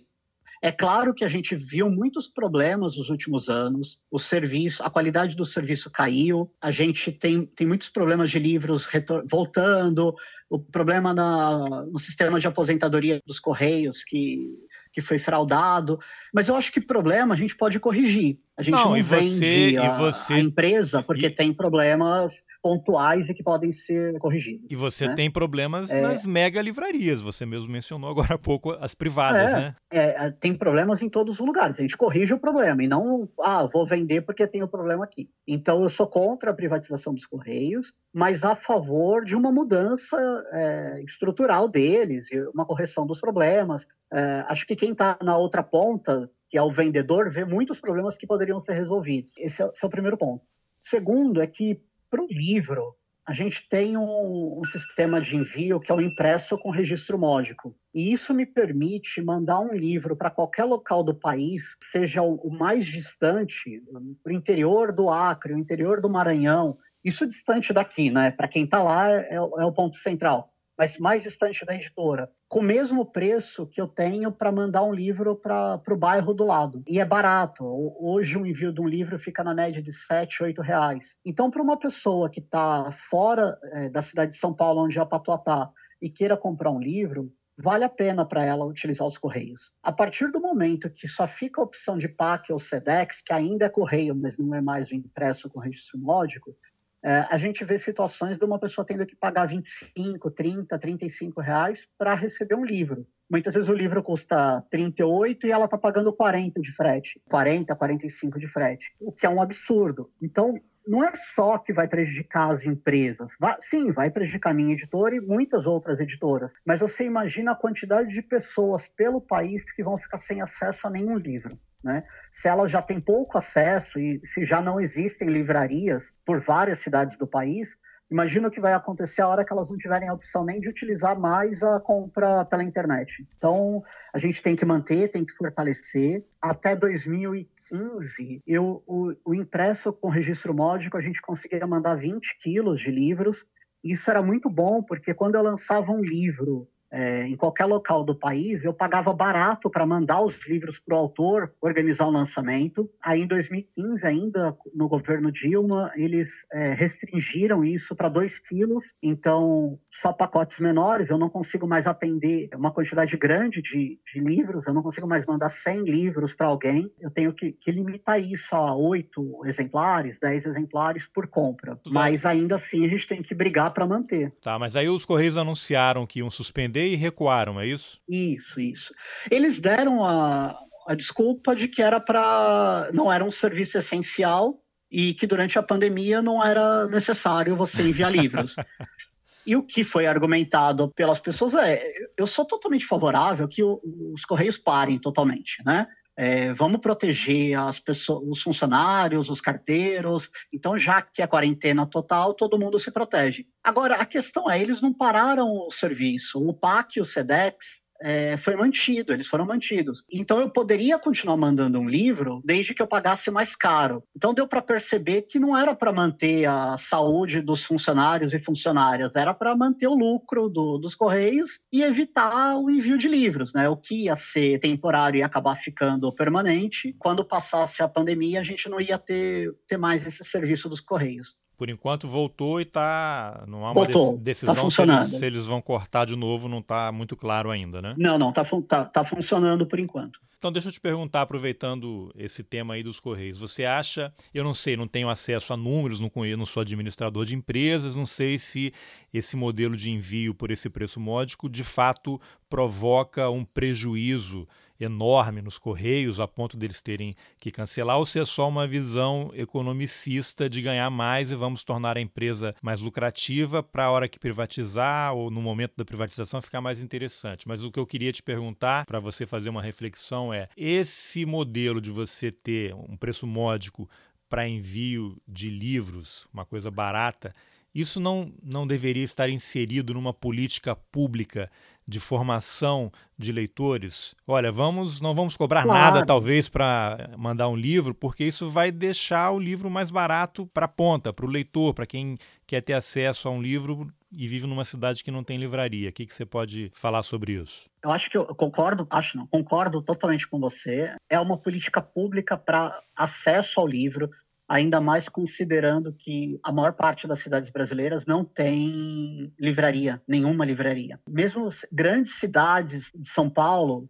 [0.61, 5.35] É claro que a gente viu muitos problemas nos últimos anos, o serviço, a qualidade
[5.35, 8.85] do serviço caiu, a gente tem, tem muitos problemas de livros
[9.29, 10.13] voltando,
[10.49, 14.49] o problema na, no sistema de aposentadoria dos Correios, que,
[14.91, 15.99] que foi fraudado,
[16.33, 18.39] mas eu acho que problema a gente pode corrigir.
[18.59, 21.29] A gente não, não vende você, a, você, a, empresa porque e...
[21.29, 24.67] tem problemas pontuais e que podem ser corrigidos.
[24.69, 25.15] E você né?
[25.15, 26.01] tem problemas é...
[26.01, 29.75] nas mega livrarias, você mesmo mencionou agora há pouco as privadas, é, né?
[29.89, 31.79] É, tem problemas em todos os lugares.
[31.79, 35.05] A gente corrige o problema e não, ah, vou vender porque tem o um problema
[35.05, 35.29] aqui.
[35.47, 40.17] Então eu sou contra a privatização dos Correios, mas a favor de uma mudança
[40.51, 43.87] é, estrutural deles e uma correção dos problemas.
[44.11, 48.17] É, acho que quem está na outra ponta que é o vendedor, vê muitos problemas
[48.17, 49.37] que poderiam ser resolvidos.
[49.37, 50.43] Esse é, esse é o primeiro ponto.
[50.81, 52.95] Segundo é que, para o livro,
[53.25, 57.75] a gente tem um, um, sistema de envio que é o impresso com registro módico.
[57.93, 62.51] E isso me permite mandar um livro para qualquer local do país, seja o, o
[62.51, 63.83] mais distante,
[64.25, 68.31] o interior do Acre, o interior do Maranhão, isso distante daqui, né?
[68.31, 72.61] Para quem está lá é, é o ponto central mas mais distante da editora, com
[72.61, 76.81] o mesmo preço que eu tenho para mandar um livro para o bairro do lado.
[76.87, 77.65] E é barato.
[77.99, 81.17] Hoje o envio de um livro fica na média de 7, 8 reais.
[81.25, 85.05] Então, para uma pessoa que está fora é, da cidade de São Paulo, onde a
[85.05, 85.69] Patuá está,
[86.01, 89.73] e queira comprar um livro, vale a pena para ela utilizar os correios.
[89.83, 93.65] A partir do momento que só fica a opção de PAC ou SEDEX, que ainda
[93.65, 96.55] é correio, mas não é mais o impresso com registro módico,
[97.03, 101.87] é, a gente vê situações de uma pessoa tendo que pagar 25, 30, 35 reais
[101.97, 103.07] para receber um livro.
[103.31, 108.39] Muitas vezes o livro custa 38 e ela está pagando 40 de frete, 40, 45
[108.39, 110.11] de frete, o que é um absurdo.
[110.21, 110.59] Então,
[110.89, 113.37] não é só que vai prejudicar as empresas.
[113.39, 116.55] Vai, sim, vai prejudicar a minha editora e muitas outras editoras.
[116.65, 120.89] Mas você imagina a quantidade de pessoas pelo país que vão ficar sem acesso a
[120.89, 121.59] nenhum livro.
[121.83, 122.03] Né?
[122.31, 127.17] Se elas já têm pouco acesso e se já não existem livrarias por várias cidades
[127.17, 127.77] do país,
[128.09, 130.69] imagina o que vai acontecer a hora que elas não tiverem a opção nem de
[130.69, 133.27] utilizar mais a compra pela internet.
[133.37, 136.25] Então, a gente tem que manter, tem que fortalecer.
[136.41, 142.79] Até 2015, eu, o, o impresso com registro módico, a gente conseguia mandar 20 quilos
[142.79, 143.45] de livros.
[143.83, 148.15] Isso era muito bom, porque quando eu lançava um livro é, em qualquer local do
[148.15, 152.89] país, eu pagava barato para mandar os livros para o autor organizar o lançamento.
[153.01, 159.79] Aí, em 2015, ainda no governo Dilma, eles é, restringiram isso para 2 quilos, então
[159.91, 161.09] só pacotes menores.
[161.09, 165.25] Eu não consigo mais atender uma quantidade grande de, de livros, eu não consigo mais
[165.25, 166.91] mandar 100 livros para alguém.
[166.99, 171.79] Eu tenho que, que, limitar isso a 8 exemplares, 10 exemplares por compra.
[171.87, 174.33] Mas ainda assim, a gente tem que brigar para manter.
[174.41, 177.99] Tá, mas aí os Correios anunciaram que iam suspender e recuaram, é isso?
[178.07, 178.93] Isso, isso.
[179.29, 184.61] Eles deram a, a desculpa de que era para não era um serviço essencial
[184.91, 188.55] e que durante a pandemia não era necessário você enviar livros.
[189.45, 191.81] E o que foi argumentado pelas pessoas é:
[192.15, 195.87] eu sou totalmente favorável que os correios parem totalmente, né?
[196.21, 200.29] É, vamos proteger as pessoas, os funcionários, os carteiros.
[200.51, 203.47] Então, já que é quarentena total, todo mundo se protege.
[203.63, 206.45] Agora, a questão é, eles não pararam o serviço.
[206.45, 210.03] O PAC e o SEDEX é, foi mantido, eles foram mantidos.
[210.11, 214.03] Então eu poderia continuar mandando um livro desde que eu pagasse mais caro.
[214.15, 219.15] Então deu para perceber que não era para manter a saúde dos funcionários e funcionárias,
[219.15, 223.67] era para manter o lucro do, dos correios e evitar o envio de livros, né?
[223.69, 226.95] O que ia ser temporário e acabar ficando permanente.
[226.97, 231.35] Quando passasse a pandemia, a gente não ia ter, ter mais esse serviço dos correios
[231.59, 235.25] por enquanto voltou e tá não há uma voltou, tá decisão tá se, eles, se,
[235.25, 237.93] eles, vão cortar de novo, não está muito claro ainda, né?
[237.97, 240.21] Não, não, tá, tá, tá funcionando por enquanto.
[240.37, 244.53] Então deixa eu te perguntar, aproveitando esse tema aí dos Correios, você acha, eu não
[244.53, 248.39] sei, não tenho acesso a números, não conheço, não sou administrador de empresas, não sei
[248.39, 248.73] se
[249.13, 254.47] esse modelo de envio por esse preço módico de fato provoca um prejuízo
[254.79, 259.31] enorme nos Correios, a ponto deles terem que cancelar, ou se é só uma visão
[259.33, 264.19] economicista de ganhar mais e vamos tornar a empresa mais lucrativa para a hora que
[264.19, 267.47] privatizar ou no momento da privatização ficar mais interessante.
[267.47, 271.81] Mas o que eu queria te perguntar, para você fazer uma reflexão, é: esse modelo
[271.81, 273.89] de você ter um preço módico
[274.29, 277.33] para envio de livros, uma coisa barata,
[277.73, 281.51] isso não, não deveria estar inserido numa política pública
[281.89, 284.15] de formação de leitores?
[284.27, 285.95] Olha, vamos, não vamos cobrar claro.
[285.95, 290.65] nada talvez para mandar um livro, porque isso vai deixar o livro mais barato para
[290.65, 294.47] a ponta, para o leitor, para quem quer ter acesso a um livro e vive
[294.47, 295.89] numa cidade que não tem livraria.
[295.89, 297.69] O que, que você pode falar sobre isso?
[297.83, 300.95] Eu acho que eu concordo, acho não, concordo totalmente com você.
[301.09, 304.09] É uma política pública para acesso ao livro,
[304.49, 310.99] ainda mais considerando que a maior parte das cidades brasileiras não tem livraria, nenhuma livraria.
[311.07, 313.87] Mesmo grandes cidades de São Paulo,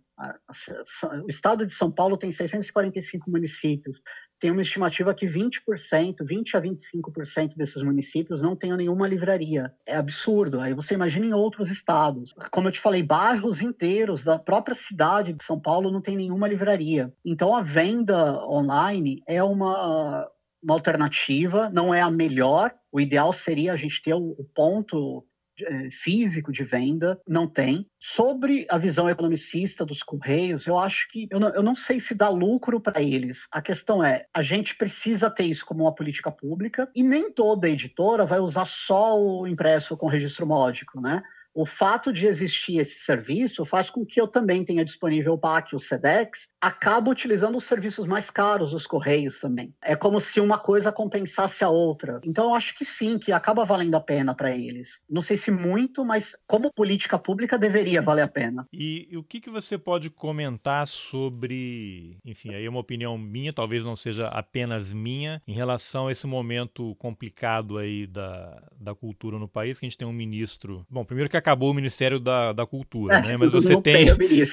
[1.24, 4.02] o estado de São Paulo tem 645 municípios.
[4.38, 9.74] Tem uma estimativa que 20%, 20 a 25% desses municípios não tenham nenhuma livraria.
[9.86, 10.60] É absurdo.
[10.60, 12.34] Aí você imagina em outros estados.
[12.52, 16.48] Como eu te falei, bairros inteiros da própria cidade de São Paulo não tem nenhuma
[16.50, 17.14] livraria.
[17.24, 20.30] Então a venda online é uma
[20.62, 22.74] uma alternativa, não é a melhor.
[22.92, 25.26] O ideal seria a gente ter o, ponto
[25.62, 27.86] é, físico de venda, não tem.
[28.00, 32.16] Sobre a visão economicista dos Correios, eu acho que eu não, eu não sei se
[32.16, 33.48] dá lucro para eles.
[33.52, 37.70] A questão é, a gente precisa ter isso como uma política pública e nem toda
[37.70, 41.22] editora vai usar só o impresso com registro módico, né?
[41.54, 45.76] O fato de existir esse serviço faz com que eu também tenha disponível o PAC,
[45.76, 49.74] o SEDEX, acaba utilizando os serviços mais caros, os Correios também.
[49.82, 52.20] É como se uma coisa compensasse a outra.
[52.24, 55.02] Então, eu acho que sim, que acaba valendo a pena para eles.
[55.10, 58.68] Não sei se muito, mas como política pública deveria valer a pena.
[58.72, 63.54] E, e o que, que você pode comentar sobre, enfim, aí é uma opinião minha,
[63.54, 69.40] talvez não seja apenas minha, em relação a esse momento complicado aí da, da cultura
[69.40, 70.86] no país, que a gente tem um ministro.
[70.90, 73.38] Bom, primeiro que acabou o Ministério da, da Cultura, é, né?
[73.38, 74.06] Mas você tem,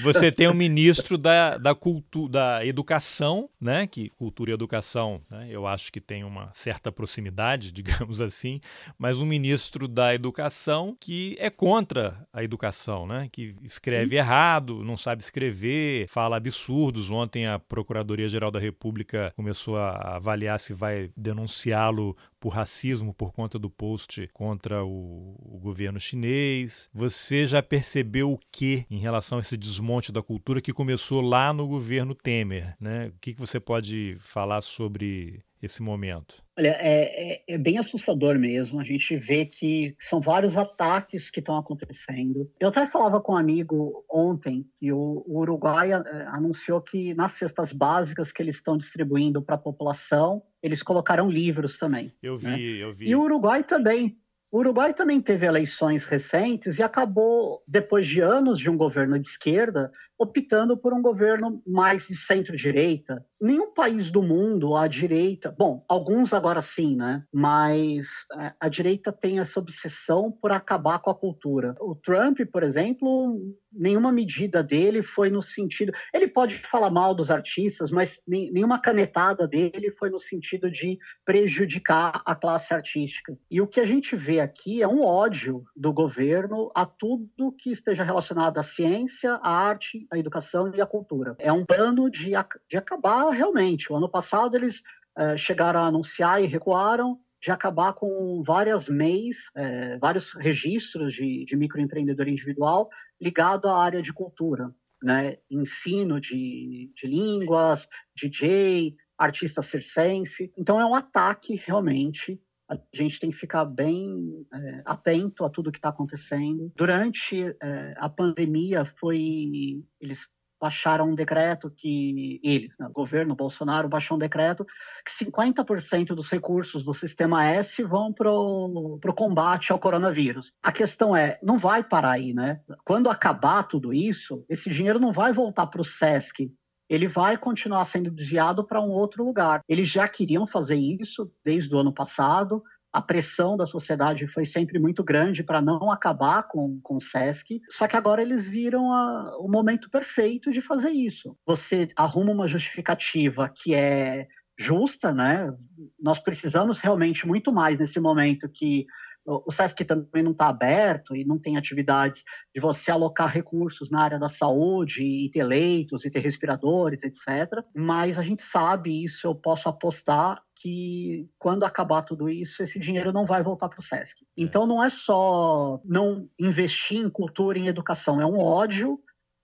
[0.03, 3.87] você tem um ministro da, da, cultu, da Educação, né?
[3.87, 5.47] Que cultura e educação, né?
[5.51, 8.61] eu acho que tem uma certa proximidade, digamos assim,
[8.99, 13.29] mas um ministro da Educação que é contra a educação, né?
[13.31, 14.17] Que escreve Sim.
[14.17, 17.11] errado, não sabe escrever, fala absurdos.
[17.11, 23.59] Ontem a Procuradoria-Geral da República começou a avaliar se vai denunciá-lo por racismo por conta
[23.59, 26.76] do post contra o, o, governo chinês.
[26.93, 31.53] Você já percebeu o que em relação a esse desmonte da cultura que começou lá
[31.53, 32.75] no governo Temer?
[32.81, 33.09] Né?
[33.09, 36.43] O que, que você pode falar sobre esse momento?
[36.59, 38.81] Olha, é, é, é, bem assustador mesmo.
[38.81, 42.51] A gente vê que são vários ataques que estão acontecendo.
[42.59, 45.97] Eu até falava com um amigo ontem que o, o Uruguai é,
[46.29, 51.77] anunciou que nas cestas básicas que eles estão distribuindo para a população, eles colocaram livros
[51.79, 52.11] também.
[52.23, 52.59] Eu vi, né?
[52.59, 53.09] eu vi.
[53.09, 54.19] E o Uruguai também.
[54.57, 59.27] O Uruguai também teve eleições recentes e acabou, depois de anos de um governo de
[59.27, 63.25] esquerda, optando por um governo mais de centro-direita.
[63.41, 67.23] Nenhum país do mundo, a direita, bom, alguns agora sim, né?
[67.33, 68.07] Mas
[68.39, 71.75] é, a direita tem essa obsessão por acabar com a cultura.
[71.81, 73.39] O Trump, por exemplo,
[73.71, 75.93] nenhuma medida dele foi no sentido.
[76.13, 82.23] Ele pode falar mal dos artistas, mas nenhuma canetada dele foi no sentido de prejudicar
[82.25, 83.37] a classe artística.
[83.51, 87.71] E o que a gente vê aqui é um ódio do governo a tudo que
[87.71, 91.37] esteja relacionado à ciência, à arte a educação e a cultura.
[91.39, 92.33] É um plano de,
[92.69, 93.93] de acabar realmente.
[93.93, 94.83] O ano passado eles
[95.17, 101.45] é, chegaram a anunciar e recuaram de acabar com várias MEIs, é, vários registros de,
[101.45, 102.89] de microempreendedor individual
[103.21, 105.39] ligado à área de cultura, né?
[105.51, 110.53] ensino de, de línguas, DJ, artista circense.
[110.57, 115.71] Então é um ataque realmente a gente tem que ficar bem é, atento a tudo
[115.71, 116.73] que está acontecendo.
[116.77, 120.29] Durante é, a pandemia, foi eles
[120.61, 124.65] baixaram um decreto que eles, né, o governo Bolsonaro baixou um decreto
[125.05, 130.53] que 50% dos recursos do sistema S vão para o combate ao coronavírus.
[130.63, 132.61] A questão é, não vai parar aí, né?
[132.85, 136.51] Quando acabar tudo isso, esse dinheiro não vai voltar para o SESC,
[136.89, 139.61] ele vai continuar sendo desviado para um outro lugar.
[139.69, 142.63] Eles já queriam fazer isso desde o ano passado.
[142.93, 147.61] A pressão da sociedade foi sempre muito grande para não acabar com, com o SESC,
[147.71, 151.37] só que agora eles viram a, o momento perfeito de fazer isso.
[151.45, 154.27] Você arruma uma justificativa que é
[154.59, 155.53] justa, né?
[156.01, 158.87] Nós precisamos realmente muito mais nesse momento que
[159.27, 162.23] o SESC também não está aberto e não tem atividades
[162.55, 167.63] de você alocar recursos na área da saúde e ter leitos e ter respiradores, etc.
[167.75, 173.13] Mas a gente sabe isso, eu posso apostar que quando acabar tudo isso, esse dinheiro
[173.13, 174.23] não vai voltar para o SESC.
[174.23, 174.43] É.
[174.43, 178.99] Então não é só não investir em cultura e em educação, é um ódio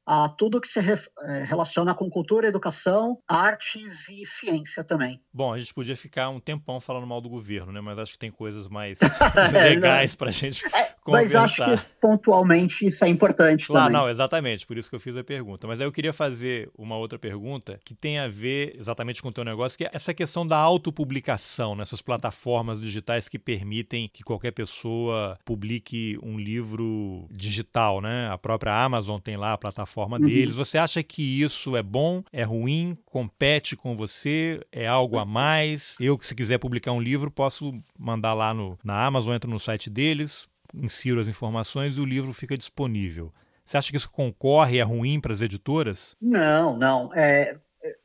[0.07, 5.21] a tudo que se re, é, relaciona com cultura, educação, artes e ciência também.
[5.33, 7.81] Bom, a gente podia ficar um tempão falando mal do governo, né?
[7.81, 8.99] Mas acho que tem coisas mais
[9.55, 14.01] é, legais para a gente é, Mas acho que pontualmente isso é importante claro, também.
[14.01, 15.67] Não, exatamente, por isso que eu fiz a pergunta.
[15.67, 19.33] Mas aí eu queria fazer uma outra pergunta que tem a ver exatamente com o
[19.33, 24.53] teu negócio, que é essa questão da autopublicação, nessas plataformas digitais que permitem que qualquer
[24.53, 28.29] pessoa publique um livro digital, né?
[28.31, 30.27] A própria Amazon tem lá a plataforma plataforma uhum.
[30.27, 30.57] deles.
[30.57, 35.97] Você acha que isso é bom, é ruim, compete com você, é algo a mais?
[36.01, 39.59] Eu, que se quiser publicar um livro, posso mandar lá no, na Amazon, entro no
[39.59, 43.33] site deles, insiro as informações e o livro fica disponível.
[43.65, 46.17] Você acha que isso concorre, é ruim para as editoras?
[46.21, 47.15] Não, não.
[47.15, 47.57] É,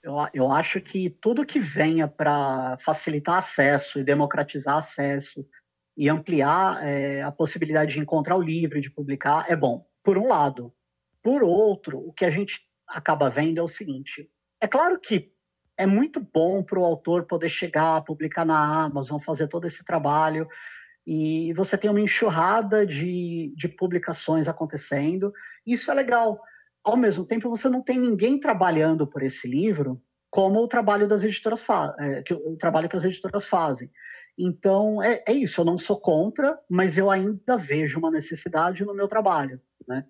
[0.04, 5.46] eu, eu acho que tudo que venha para facilitar acesso e democratizar acesso
[5.96, 9.86] e ampliar é, a possibilidade de encontrar o livro, de publicar, é bom.
[10.04, 10.72] Por um lado.
[11.24, 14.30] Por outro, o que a gente acaba vendo é o seguinte:
[14.62, 15.32] é claro que
[15.76, 20.48] é muito bom para o autor poder chegar, publicar na Amazon, fazer todo esse trabalho,
[21.10, 25.32] e você tem uma enxurrada de, de publicações acontecendo.
[25.66, 26.42] Isso é legal.
[26.84, 31.24] Ao mesmo tempo, você não tem ninguém trabalhando por esse livro como o trabalho das
[31.24, 31.66] editoras
[31.98, 33.90] é, que, o trabalho que as editoras fazem.
[34.38, 35.62] Então é, é, isso.
[35.62, 40.06] Eu não sou contra, mas eu ainda vejo uma necessidade no meu trabalho, né?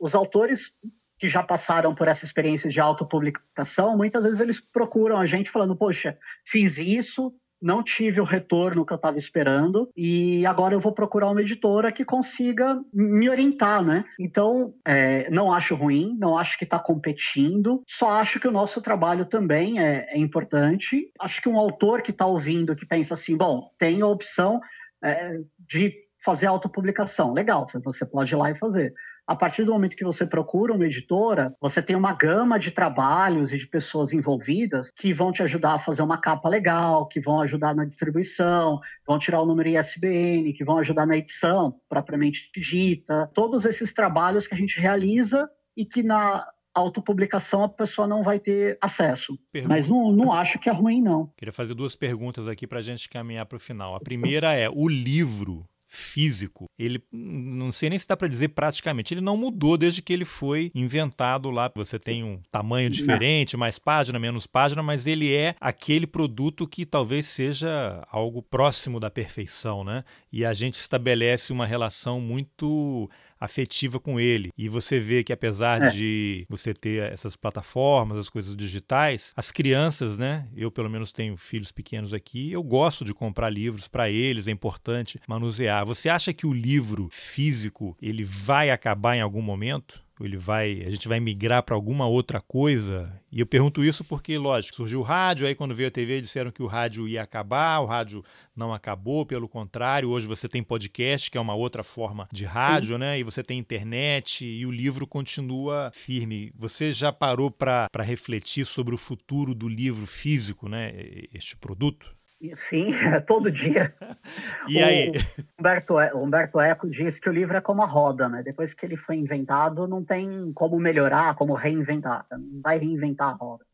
[0.00, 0.72] os autores
[1.18, 5.76] que já passaram por essa experiência de autopublicação, muitas vezes eles procuram a gente falando,
[5.76, 6.16] poxa,
[6.46, 11.30] fiz isso, não tive o retorno que eu estava esperando e agora eu vou procurar
[11.30, 14.04] uma editora que consiga me orientar, né?
[14.20, 18.80] Então, é, não acho ruim, não acho que está competindo, só acho que o nosso
[18.80, 21.10] trabalho também é, é importante.
[21.20, 24.60] Acho que um autor que está ouvindo, que pensa assim, bom, tem a opção
[25.02, 25.92] é, de
[26.24, 28.92] fazer autopublicação, legal, você pode ir lá e fazer
[29.26, 33.52] a partir do momento que você procura uma editora, você tem uma gama de trabalhos
[33.52, 37.40] e de pessoas envolvidas que vão te ajudar a fazer uma capa legal, que vão
[37.40, 43.28] ajudar na distribuição, vão tirar o número ISBN, que vão ajudar na edição propriamente dita.
[43.34, 48.38] Todos esses trabalhos que a gente realiza e que na autopublicação a pessoa não vai
[48.38, 49.36] ter acesso.
[49.50, 49.74] Pergunta.
[49.74, 51.32] Mas não, não acho que é ruim, não.
[51.36, 53.94] Queria fazer duas perguntas aqui para a gente caminhar para o final.
[53.94, 59.14] A primeira é: o livro físico, ele não sei nem se dá para dizer praticamente,
[59.14, 61.70] ele não mudou desde que ele foi inventado lá.
[61.74, 66.84] Você tem um tamanho diferente, mais página, menos página, mas ele é aquele produto que
[66.84, 70.04] talvez seja algo próximo da perfeição, né?
[70.32, 73.08] E a gente estabelece uma relação muito
[73.40, 74.50] afetiva com ele.
[74.56, 75.90] E você vê que apesar é.
[75.90, 80.48] de você ter essas plataformas, as coisas digitais, as crianças, né?
[80.56, 84.50] Eu pelo menos tenho filhos pequenos aqui, eu gosto de comprar livros para eles, é
[84.50, 85.84] importante manusear.
[85.86, 90.05] Você acha que o livro físico ele vai acabar em algum momento?
[90.24, 93.12] Ele vai, a gente vai migrar para alguma outra coisa?
[93.30, 96.50] E eu pergunto isso porque, lógico, surgiu o rádio, aí quando veio a TV disseram
[96.50, 101.30] que o rádio ia acabar, o rádio não acabou, pelo contrário, hoje você tem podcast,
[101.30, 103.00] que é uma outra forma de rádio, Sim.
[103.00, 103.18] né?
[103.18, 106.52] E você tem internet e o livro continua firme.
[106.56, 110.92] Você já parou para refletir sobre o futuro do livro físico, né?
[111.34, 112.16] Este produto?
[112.56, 112.90] Sim,
[113.26, 113.94] todo dia.
[114.68, 115.12] e o aí?
[115.58, 118.42] Humberto, Humberto Eco diz que o livro é como a roda, né?
[118.42, 122.26] Depois que ele foi inventado, não tem como melhorar, como reinventar.
[122.30, 123.64] Não vai reinventar a roda.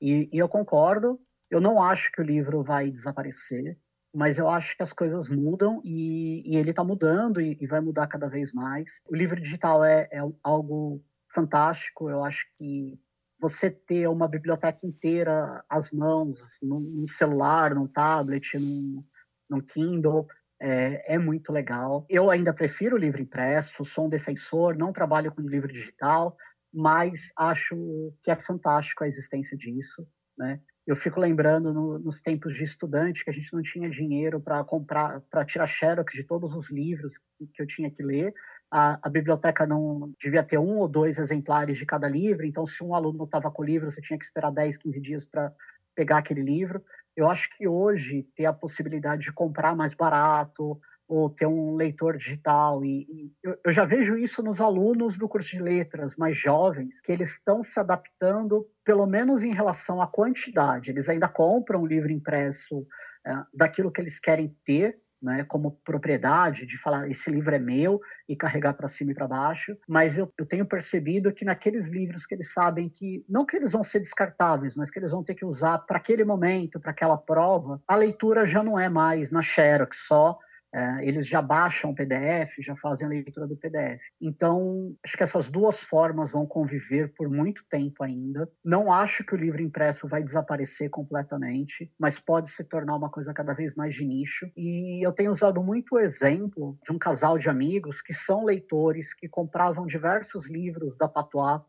[0.00, 1.20] E, e eu concordo.
[1.50, 3.76] Eu não acho que o livro vai desaparecer,
[4.14, 7.80] mas eu acho que as coisas mudam e, e ele está mudando e, e, vai
[7.80, 9.02] mudar cada vez mais.
[9.06, 12.08] O livro digital é, é algo fantástico.
[12.08, 12.98] Eu acho que
[13.42, 19.04] você ter uma biblioteca inteira às mãos, num celular, num tablet, num,
[19.50, 20.28] num Kindle,
[20.60, 22.06] é, é, muito legal.
[22.08, 26.36] Eu ainda prefiro o livro impresso, sou um defensor, não trabalho com livro digital,
[26.72, 30.06] mas acho que é fantástico a existência disso,
[30.38, 30.60] né?
[30.84, 34.64] Eu fico lembrando no, nos tempos de estudante que a gente não tinha dinheiro para
[34.64, 37.18] comprar, para tirar xerox de todos os livros
[37.54, 38.34] que eu tinha que ler.
[38.68, 42.82] A, a, biblioteca não devia ter um ou dois exemplares de cada livro, então se
[42.82, 45.52] um aluno estava com o livro, você tinha que esperar 10, 15 dias para
[45.94, 46.82] pegar aquele livro.
[47.16, 50.80] Eu acho que hoje ter a possibilidade de comprar mais barato,
[51.12, 52.82] ou ter um leitor digital.
[52.82, 57.02] E, e eu, eu, já vejo isso nos alunos do curso de letras mais jovens,
[57.02, 60.90] que eles estão se adaptando, pelo menos em relação à quantidade.
[60.90, 62.86] Eles ainda compram o livro impresso
[63.26, 68.00] é, daquilo que eles querem ter, né, como propriedade, de falar esse livro é meu
[68.26, 72.26] e carregar para cima e para baixo, mas eu, eu, tenho percebido que naqueles livros
[72.26, 75.34] que eles sabem que, não que eles vão ser descartáveis, mas que eles vão ter
[75.34, 79.42] que usar para aquele momento, para aquela prova, a leitura já não é mais na
[79.42, 80.38] Xerox só,
[80.74, 84.02] é, eles já baixam o PDF, já fazem a leitura do PDF.
[84.18, 88.50] Então, acho que essas duas formas vão conviver por muito tempo ainda.
[88.64, 93.34] Não acho que o livro impresso vai desaparecer completamente, mas pode se tornar uma coisa
[93.34, 94.50] cada vez mais de nicho.
[94.56, 99.12] E eu tenho usado muito o exemplo de um casal de amigos que são leitores,
[99.12, 101.60] que compravam diversos livros da Patois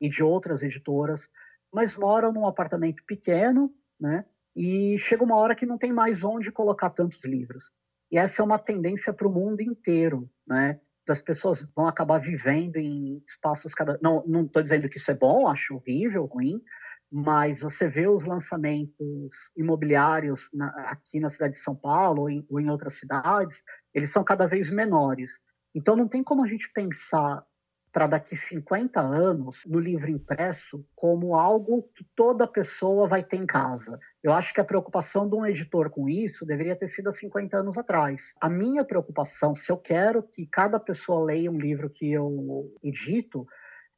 [0.00, 1.28] e de outras editoras,
[1.72, 4.24] mas moram num apartamento pequeno, né?
[4.54, 7.72] E chega uma hora que não tem mais onde colocar tantos livros.
[8.12, 10.78] E essa é uma tendência para o mundo inteiro, né?
[11.06, 13.98] Das pessoas vão acabar vivendo em espaços cada.
[14.02, 16.62] Não, não estou dizendo que isso é bom, acho horrível, ruim,
[17.10, 22.46] mas você vê os lançamentos imobiliários na, aqui na cidade de São Paulo ou em,
[22.50, 23.62] ou em outras cidades,
[23.94, 25.40] eles são cada vez menores.
[25.74, 27.42] Então não tem como a gente pensar
[27.90, 33.46] para daqui 50 anos no livro impresso como algo que toda pessoa vai ter em
[33.46, 33.98] casa.
[34.22, 37.56] Eu acho que a preocupação de um editor com isso deveria ter sido há 50
[37.56, 38.32] anos atrás.
[38.40, 43.46] A minha preocupação, se eu quero que cada pessoa leia um livro que eu edito,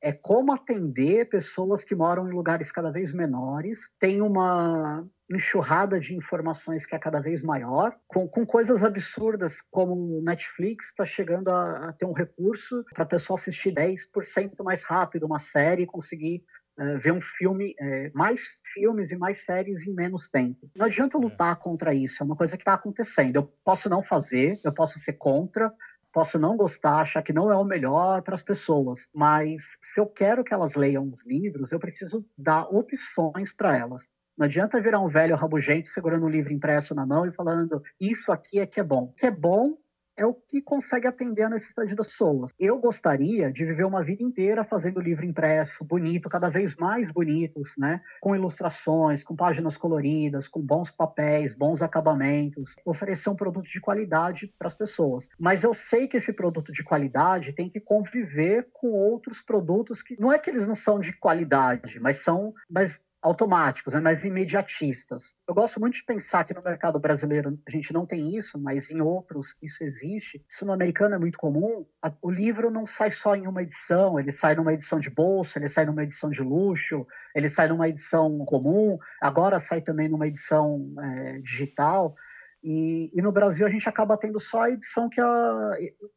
[0.00, 6.14] é como atender pessoas que moram em lugares cada vez menores, tem uma enxurrada de
[6.14, 11.48] informações que é cada vez maior, com, com coisas absurdas, como o Netflix está chegando
[11.48, 15.86] a, a, ter um recurso para a pessoa assistir 10% mais rápido uma série e
[15.86, 16.44] conseguir
[16.78, 20.70] é, ver um filme, é, mais filmes e mais séries em menos tempo.
[20.74, 21.20] Não adianta é.
[21.20, 23.36] lutar contra isso, é uma coisa que está acontecendo.
[23.36, 25.72] Eu posso não fazer, eu posso ser contra,
[26.12, 30.06] posso não gostar, achar que não é o melhor para as pessoas, mas se eu
[30.06, 34.08] quero que elas leiam os livros, eu preciso dar opções para elas.
[34.36, 38.32] Não adianta virar um velho rabugento segurando um livro impresso na mão e falando isso
[38.32, 39.04] aqui é que é bom.
[39.04, 39.76] O que é bom
[40.16, 42.52] é o que consegue atender a necessidade das pessoas.
[42.58, 47.72] Eu gostaria de viver uma vida inteira fazendo livro impresso, bonito, cada vez mais bonitos,
[47.76, 48.00] né?
[48.20, 54.52] Com ilustrações, com páginas coloridas, com bons papéis, bons acabamentos, oferecer um produto de qualidade
[54.58, 55.28] para as pessoas.
[55.38, 60.18] Mas eu sei que esse produto de qualidade tem que conviver com outros produtos que
[60.18, 65.34] não é que eles não são de qualidade, mas são, mas automáticos, né, mais imediatistas.
[65.48, 68.90] Eu gosto muito de pensar que no mercado brasileiro a gente não tem isso, mas
[68.90, 70.44] em outros isso existe.
[70.46, 71.86] Isso no americano é muito comum.
[72.20, 75.70] O livro não sai só em uma edição, ele sai numa edição de bolsa, ele
[75.70, 80.92] sai numa edição de luxo, ele sai numa edição comum, agora sai também numa edição
[81.00, 82.14] é, digital.
[82.62, 85.70] E, e, no Brasil a gente acaba tendo só a edição que a,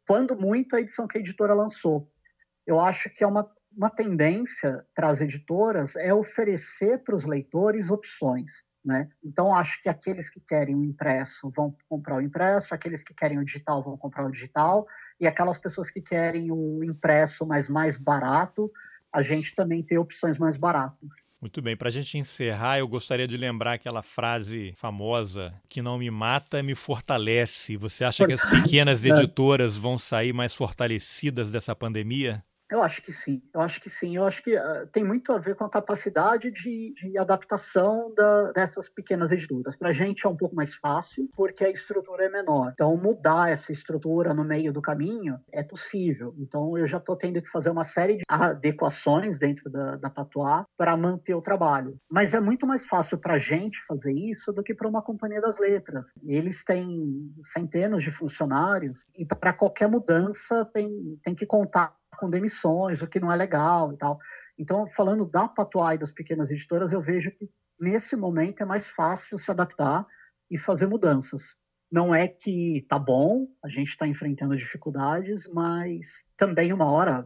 [0.05, 2.12] quando muito, a edição que a editora lançou.
[2.66, 7.91] Eu acho que é uma uma tendência para as editoras é oferecer para os leitores
[7.91, 8.65] opções.
[8.84, 9.07] Né?
[9.23, 13.38] Então, acho que aqueles que querem o impresso vão comprar o impresso, aqueles que querem
[13.38, 14.88] o digital vão comprar o digital,
[15.19, 18.71] e aquelas pessoas que querem um impresso, mas mais barato,
[19.13, 21.11] a gente também tem opções mais baratas.
[21.39, 25.99] Muito bem, para a gente encerrar, eu gostaria de lembrar aquela frase famosa: que não
[25.99, 27.78] me mata, me fortalece.
[27.78, 32.43] Você acha que as pequenas editoras vão sair mais fortalecidas dessa pandemia?
[32.70, 34.18] Eu acho que sim, eu acho que sim.
[34.18, 38.51] Eu acho que uh, tem muito a ver com a capacidade de, de adaptação da,
[38.51, 39.76] dessas pequenas editoras.
[39.76, 42.72] Para a gente é um pouco mais fácil, porque a estrutura é menor.
[42.74, 46.36] Então, mudar essa estrutura no meio do caminho é possível.
[46.38, 50.65] Então, eu já estou tendo que fazer uma série de adequações dentro da, da Patois
[50.78, 51.97] para manter o trabalho.
[52.09, 55.39] Mas é muito mais fácil para a gente fazer isso do que para uma companhia
[55.39, 56.13] das letras.
[56.26, 63.01] Eles têm centenas de funcionários e para qualquer mudança tem, tem que contar com demissões,
[63.01, 64.20] o que não é legal e tal.
[64.57, 65.51] Então, falando da
[65.93, 67.49] e das pequenas editoras, eu vejo que
[67.80, 70.05] nesse momento é mais fácil se adaptar
[70.49, 71.57] e fazer mudanças.
[71.91, 77.26] Não é que tá bom, a gente está enfrentando dificuldades, mas também uma hora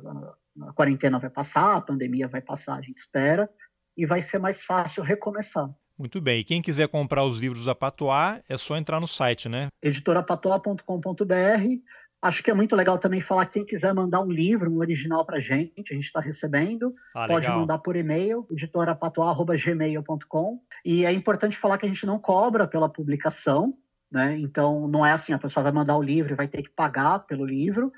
[0.62, 3.50] a quarentena vai passar, a pandemia vai passar, a gente espera,
[3.98, 5.70] e vai ser mais fácil recomeçar.
[5.98, 6.40] Muito bem.
[6.40, 9.68] E quem quiser comprar os livros da Patois, é só entrar no site, né?
[9.82, 11.24] editorapatois.com.br.
[12.22, 15.26] Acho que é muito legal também falar que quem quiser mandar um livro, um original
[15.26, 16.94] para a gente, a gente está recebendo.
[17.16, 20.62] Ah, pode mandar por e-mail, editorapatuá.gmail.com.
[20.86, 23.74] E é importante falar que a gente não cobra pela publicação,
[24.12, 24.38] né?
[24.38, 27.26] Então não é assim, a pessoa vai mandar o livro e vai ter que pagar
[27.26, 27.92] pelo livro.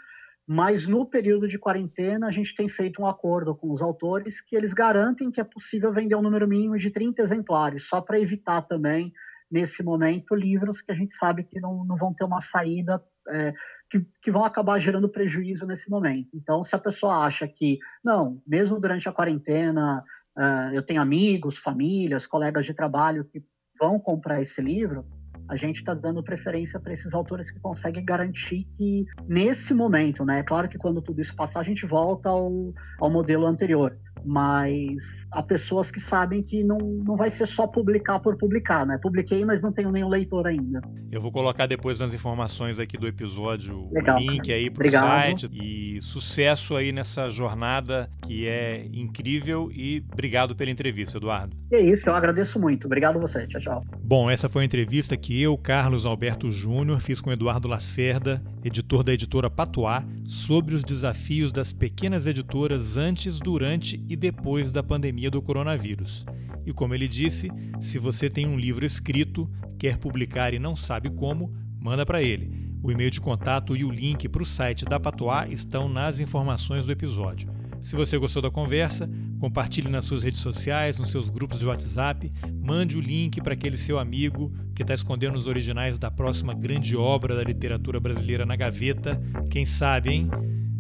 [0.48, 4.56] Mas no período de quarentena, a gente tem feito um acordo com os autores que
[4.56, 8.62] eles garantem que é possível vender um número mínimo de 30 exemplares, só para evitar
[8.62, 9.12] também,
[9.54, 13.00] nesse momento, livros que a gente sabe que não, não vão ter uma saída
[13.30, 13.54] é,
[13.88, 16.30] que, que, vão acabar gerando prejuízo nesse momento.
[16.34, 20.04] Então, se a pessoa acha que, não, mesmo durante a quarentena,
[20.36, 23.44] uh, eu tenho amigos, famílias, colegas de trabalho que
[23.80, 25.06] vão comprar esse livro,
[25.48, 30.40] a gente está dando preferência para esses autores que conseguem garantir que, nesse momento, né?
[30.40, 35.28] É claro que quando tudo isso passar, a gente volta ao, ao modelo anterior mas
[35.32, 38.98] há pessoas que sabem que não, não vai ser só publicar por publicar, né?
[39.02, 40.82] Publiquei, mas não tenho nenhum leitor ainda.
[41.12, 44.54] Eu vou colocar depois nas informações aqui do episódio Legal, o link cara.
[44.54, 45.04] aí pro Obrigado.
[45.04, 51.56] site e sucesso aí nessa jornada que é incrível e obrigado pela entrevista, Eduardo.
[51.72, 52.86] É isso, eu agradeço muito.
[52.86, 53.46] Obrigado a você.
[53.48, 53.86] Tchau, tchau.
[54.02, 59.04] Bom, essa foi a entrevista que eu, Carlos Alberto Júnior, fiz com Eduardo Lacerda, editor
[59.04, 65.32] da editora Patois, sobre os desafios das pequenas editoras antes, durante e depois da pandemia
[65.32, 66.26] do coronavírus.
[66.66, 71.10] E como ele disse, se você tem um livro escrito, quer publicar e não sabe
[71.10, 72.52] como, manda para ele.
[72.84, 76.86] O e-mail de contato e o link para o site da Patois estão nas informações
[76.86, 77.50] do episódio.
[77.82, 79.10] Se você gostou da conversa,
[79.44, 82.32] compartilhe nas suas redes sociais, nos seus grupos de WhatsApp,
[82.62, 86.96] mande o link para aquele seu amigo que está escondendo os originais da próxima grande
[86.96, 89.22] obra da literatura brasileira na gaveta.
[89.50, 90.30] Quem sabe, hein?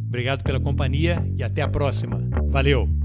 [0.07, 2.21] Obrigado pela companhia e até a próxima.
[2.47, 3.02] Valeu!